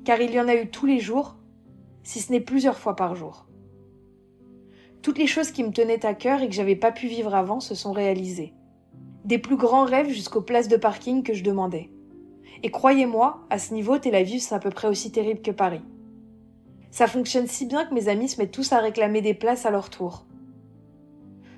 [0.06, 1.36] car il y en a eu tous les jours,
[2.04, 3.48] si ce n'est plusieurs fois par jour.
[5.02, 7.60] Toutes les choses qui me tenaient à cœur et que j'avais pas pu vivre avant
[7.60, 8.54] se sont réalisées.
[9.26, 11.90] Des plus grands rêves jusqu'aux places de parking que je demandais.
[12.64, 15.82] Et croyez-moi, à ce niveau, Tel Aviv, c'est à peu près aussi terrible que Paris.
[16.92, 19.72] Ça fonctionne si bien que mes amis se mettent tous à réclamer des places à
[19.72, 20.26] leur tour.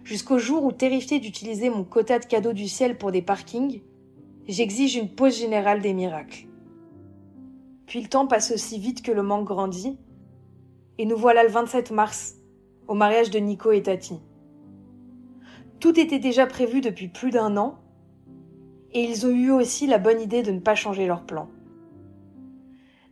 [0.04, 3.82] Jusqu'au jour où, terrifié d'utiliser mon quota de cadeaux du ciel pour des parkings,
[4.48, 6.46] j'exige une pause générale des miracles.
[7.86, 9.98] Puis le temps passe aussi vite que le manque grandit,
[10.98, 12.36] et nous voilà le 27 mars,
[12.88, 14.20] au mariage de Nico et Tati.
[15.84, 17.78] Tout était déjà prévu depuis plus d'un an,
[18.94, 21.50] et ils ont eu aussi la bonne idée de ne pas changer leur plan.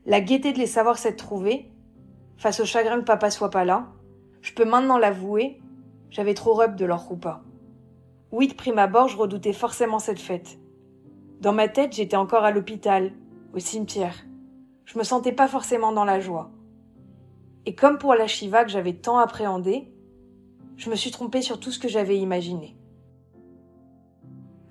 [0.05, 1.69] La gaieté de les savoir s'être trouvés,
[2.37, 3.89] face au chagrin que papa soit pas là,
[4.41, 5.61] je peux maintenant l'avouer,
[6.11, 7.43] j'avais trop rep de leur roupa.
[8.31, 10.57] Oui, de prime abord, je redoutais forcément cette fête.
[11.41, 13.11] Dans ma tête, j'étais encore à l'hôpital,
[13.53, 14.15] au cimetière.
[14.85, 16.51] Je me sentais pas forcément dans la joie.
[17.65, 19.91] Et comme pour la Shiva que j'avais tant appréhendé,
[20.81, 22.75] je me suis trompée sur tout ce que j'avais imaginé.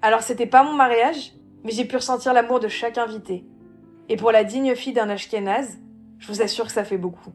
[0.02, 3.46] Alors c'était pas mon mariage, mais j'ai pu ressentir l'amour de chaque invité.
[4.08, 5.78] Et pour la digne fille d'un Ashkenaz,
[6.18, 7.30] je vous assure que ça fait beaucoup.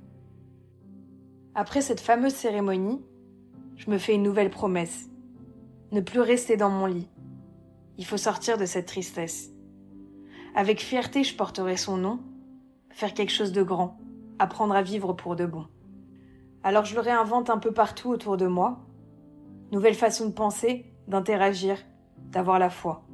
[1.54, 3.02] Après cette fameuse cérémonie,
[3.78, 5.10] je me fais une nouvelle promesse.
[5.94, 7.08] Ne plus rester dans mon lit.
[7.98, 9.52] Il faut sortir de cette tristesse.
[10.54, 12.20] Avec fierté, je porterai son nom,
[12.90, 13.98] faire quelque chose de grand,
[14.38, 15.66] apprendre à vivre pour de bon.
[16.66, 18.80] Alors je le réinvente un peu partout autour de moi.
[19.72, 21.78] Nouvelle façon de penser, d'interagir,
[22.32, 23.06] d'avoir la foi.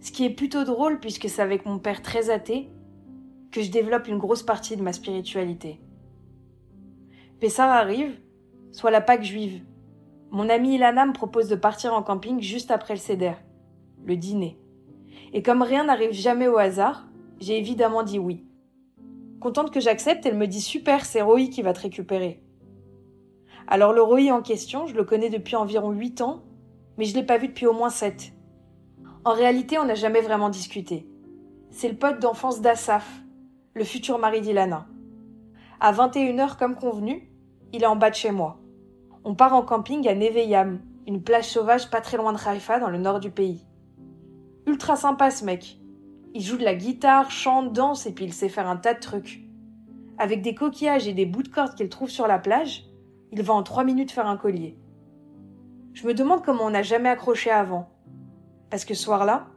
[0.00, 2.70] Ce qui est plutôt drôle puisque c'est avec mon père très athée
[3.50, 5.80] que je développe une grosse partie de ma spiritualité.
[7.40, 8.20] Pessar arrive,
[8.70, 9.64] soit la Pâque juive.
[10.30, 13.34] Mon ami Ilana me propose de partir en camping juste après le Seder,
[14.04, 14.60] le dîner.
[15.32, 17.08] Et comme rien n'arrive jamais au hasard,
[17.40, 18.46] j'ai évidemment dit oui.
[19.40, 22.43] Contente que j'accepte, elle me dit super, c'est Roy qui va te récupérer.
[23.66, 26.42] Alors le Roy en question, je le connais depuis environ 8 ans,
[26.98, 28.32] mais je l'ai pas vu depuis au moins 7.
[29.24, 31.08] En réalité, on n'a jamais vraiment discuté.
[31.70, 33.22] C'est le pote d'enfance d'Asaf,
[33.72, 34.86] le futur mari d'Ilana.
[35.80, 37.30] À 21h comme convenu,
[37.72, 38.60] il est en bas de chez moi.
[39.24, 42.90] On part en camping à Neveyam, une plage sauvage pas très loin de Haïfa dans
[42.90, 43.66] le nord du pays.
[44.66, 45.78] Ultra sympa ce mec.
[46.34, 49.00] Il joue de la guitare, chante, danse et puis il sait faire un tas de
[49.00, 49.42] trucs.
[50.18, 52.84] Avec des coquillages et des bouts de corde qu'il trouve sur la plage,
[53.36, 54.78] il va en trois minutes faire un collier.
[55.92, 57.88] Je me demande comment on n'a jamais accroché avant.
[58.70, 59.48] Parce que ce soir-là,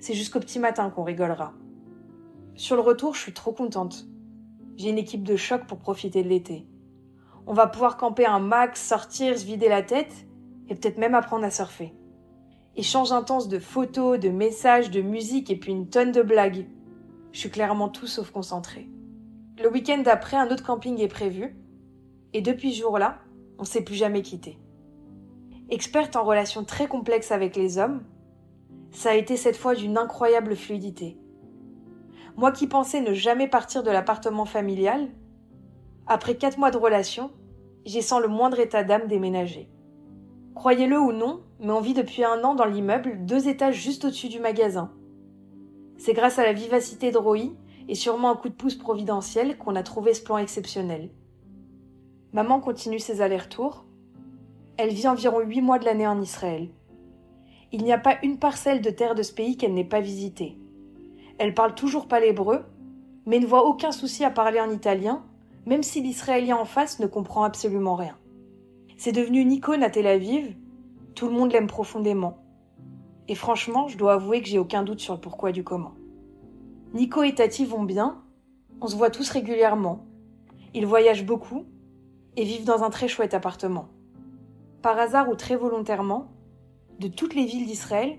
[0.00, 1.52] c'est jusqu'au petit matin qu'on rigolera.
[2.56, 4.08] Sur le retour, je suis trop contente.
[4.76, 6.66] J'ai une équipe de choc pour profiter de l'été.
[7.46, 10.26] On va pouvoir camper un max, sortir, se vider la tête
[10.68, 11.94] et peut-être même apprendre à surfer.
[12.74, 16.66] Échange intense de photos, de messages, de musique et puis une tonne de blagues.
[17.30, 18.90] Je suis clairement tout sauf concentrée.
[19.62, 21.56] Le week-end d'après, un autre camping est prévu.
[22.32, 23.18] Et depuis ce jour-là,
[23.58, 24.58] on ne s'est plus jamais quitté.
[25.68, 28.02] Experte en relations très complexes avec les hommes,
[28.90, 31.18] ça a été cette fois d'une incroyable fluidité.
[32.36, 35.08] Moi qui pensais ne jamais partir de l'appartement familial,
[36.06, 37.30] après quatre mois de relation,
[37.84, 39.68] j'ai sans le moindre état d'âme déménager.
[40.54, 44.28] Croyez-le ou non, mais on vit depuis un an dans l'immeuble, deux étages juste au-dessus
[44.28, 44.92] du magasin.
[45.98, 47.56] C'est grâce à la vivacité de Roy
[47.88, 51.10] et sûrement un coup de pouce providentiel qu'on a trouvé ce plan exceptionnel.
[52.36, 53.86] Maman continue ses allers-retours.
[54.76, 56.68] Elle vit environ huit mois de l'année en Israël.
[57.72, 60.58] Il n'y a pas une parcelle de terre de ce pays qu'elle n'ait pas visitée.
[61.38, 62.66] Elle parle toujours pas l'hébreu,
[63.24, 65.24] mais ne voit aucun souci à parler en italien,
[65.64, 68.18] même si l'israélien en face ne comprend absolument rien.
[68.98, 70.54] C'est devenu une icône à Tel Aviv,
[71.14, 72.36] tout le monde l'aime profondément.
[73.28, 75.94] Et franchement, je dois avouer que j'ai aucun doute sur le pourquoi du comment.
[76.92, 78.22] Nico et Tati vont bien,
[78.82, 80.04] on se voit tous régulièrement.
[80.74, 81.64] Ils voyagent beaucoup
[82.36, 83.88] et vivent dans un très chouette appartement.
[84.82, 86.28] Par hasard ou très volontairement,
[87.00, 88.18] de toutes les villes d'Israël,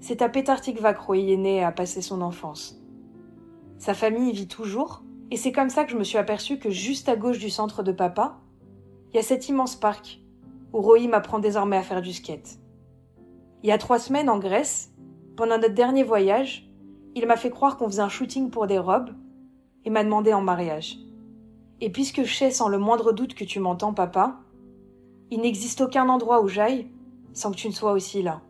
[0.00, 2.80] c'est à Petar Tikva est né et a passé son enfance.
[3.78, 6.70] Sa famille y vit toujours, et c'est comme ça que je me suis aperçue que
[6.70, 8.38] juste à gauche du centre de papa,
[9.12, 10.20] il y a cet immense parc
[10.72, 12.58] où Roy m'apprend désormais à faire du skate.
[13.62, 14.92] Il y a trois semaines en Grèce,
[15.36, 16.70] pendant notre dernier voyage,
[17.14, 19.14] il m'a fait croire qu'on faisait un shooting pour des robes
[19.84, 20.98] et m'a demandé en mariage.
[21.80, 24.40] Et puisque je sais sans le moindre doute que tu m'entends, papa,
[25.30, 26.88] il n'existe aucun endroit où j'aille
[27.32, 28.40] sans que tu ne sois aussi là.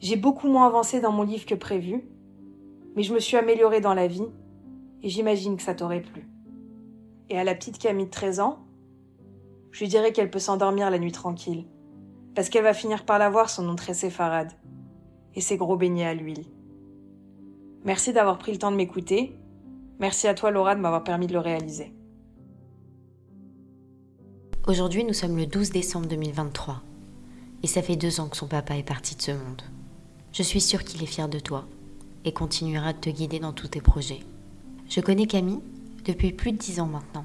[0.00, 2.04] J'ai beaucoup moins avancé dans mon livre que prévu,
[2.96, 4.26] mais je me suis améliorée dans la vie
[5.02, 6.28] et j'imagine que ça t'aurait plu.
[7.30, 8.58] Et à la petite Camille de 13 ans,
[9.70, 11.66] je lui dirais qu'elle peut s'endormir la nuit tranquille,
[12.34, 14.52] parce qu'elle va finir par l'avoir son nom très séfarade
[15.34, 16.44] et ses gros beignets à l'huile.
[17.84, 19.38] Merci d'avoir pris le temps de m'écouter.
[19.98, 21.92] Merci à toi Laura de m'avoir permis de le réaliser.
[24.68, 26.82] Aujourd'hui, nous sommes le 12 décembre 2023
[27.64, 29.62] et ça fait deux ans que son papa est parti de ce monde.
[30.32, 31.66] Je suis sûre qu'il est fier de toi
[32.24, 34.20] et continuera de te guider dans tous tes projets.
[34.88, 35.58] Je connais Camille
[36.04, 37.24] depuis plus de dix ans maintenant.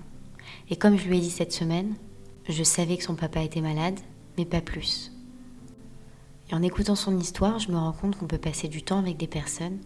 [0.71, 1.93] Et comme je lui ai dit cette semaine,
[2.49, 3.99] je savais que son papa était malade,
[4.39, 5.11] mais pas plus.
[6.49, 9.15] Et en écoutant son histoire, je me rends compte qu'on peut passer du temps avec
[9.15, 9.77] des personnes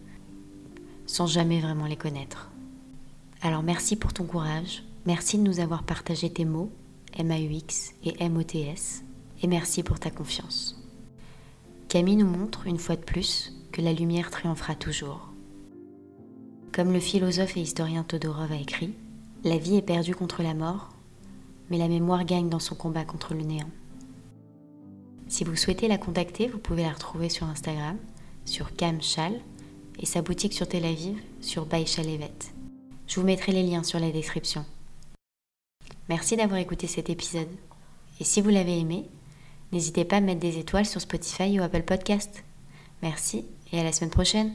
[1.04, 2.50] sans jamais vraiment les connaître.
[3.42, 6.70] Alors merci pour ton courage, merci de nous avoir partagé tes mots,
[7.18, 9.02] MAUX et MOTS,
[9.42, 10.78] et merci pour ta confiance.
[11.88, 15.28] Camille nous montre, une fois de plus, que la lumière triomphera toujours.
[16.72, 18.94] Comme le philosophe et historien Todorov a écrit,
[19.44, 20.90] la vie est perdue contre la mort,
[21.68, 23.70] mais la mémoire gagne dans son combat contre le néant.
[25.28, 27.96] Si vous souhaitez la contacter, vous pouvez la retrouver sur Instagram,
[28.44, 28.98] sur Cam
[29.98, 32.32] et sa boutique sur Tel Aviv, sur Baïchalevet.
[33.06, 34.64] Je vous mettrai les liens sur la description.
[36.08, 37.48] Merci d'avoir écouté cet épisode.
[38.20, 39.08] Et si vous l'avez aimé,
[39.72, 42.44] N'hésitez pas à mettre des étoiles sur Spotify ou Apple Podcast.
[43.02, 44.52] Merci et à la semaine prochaine.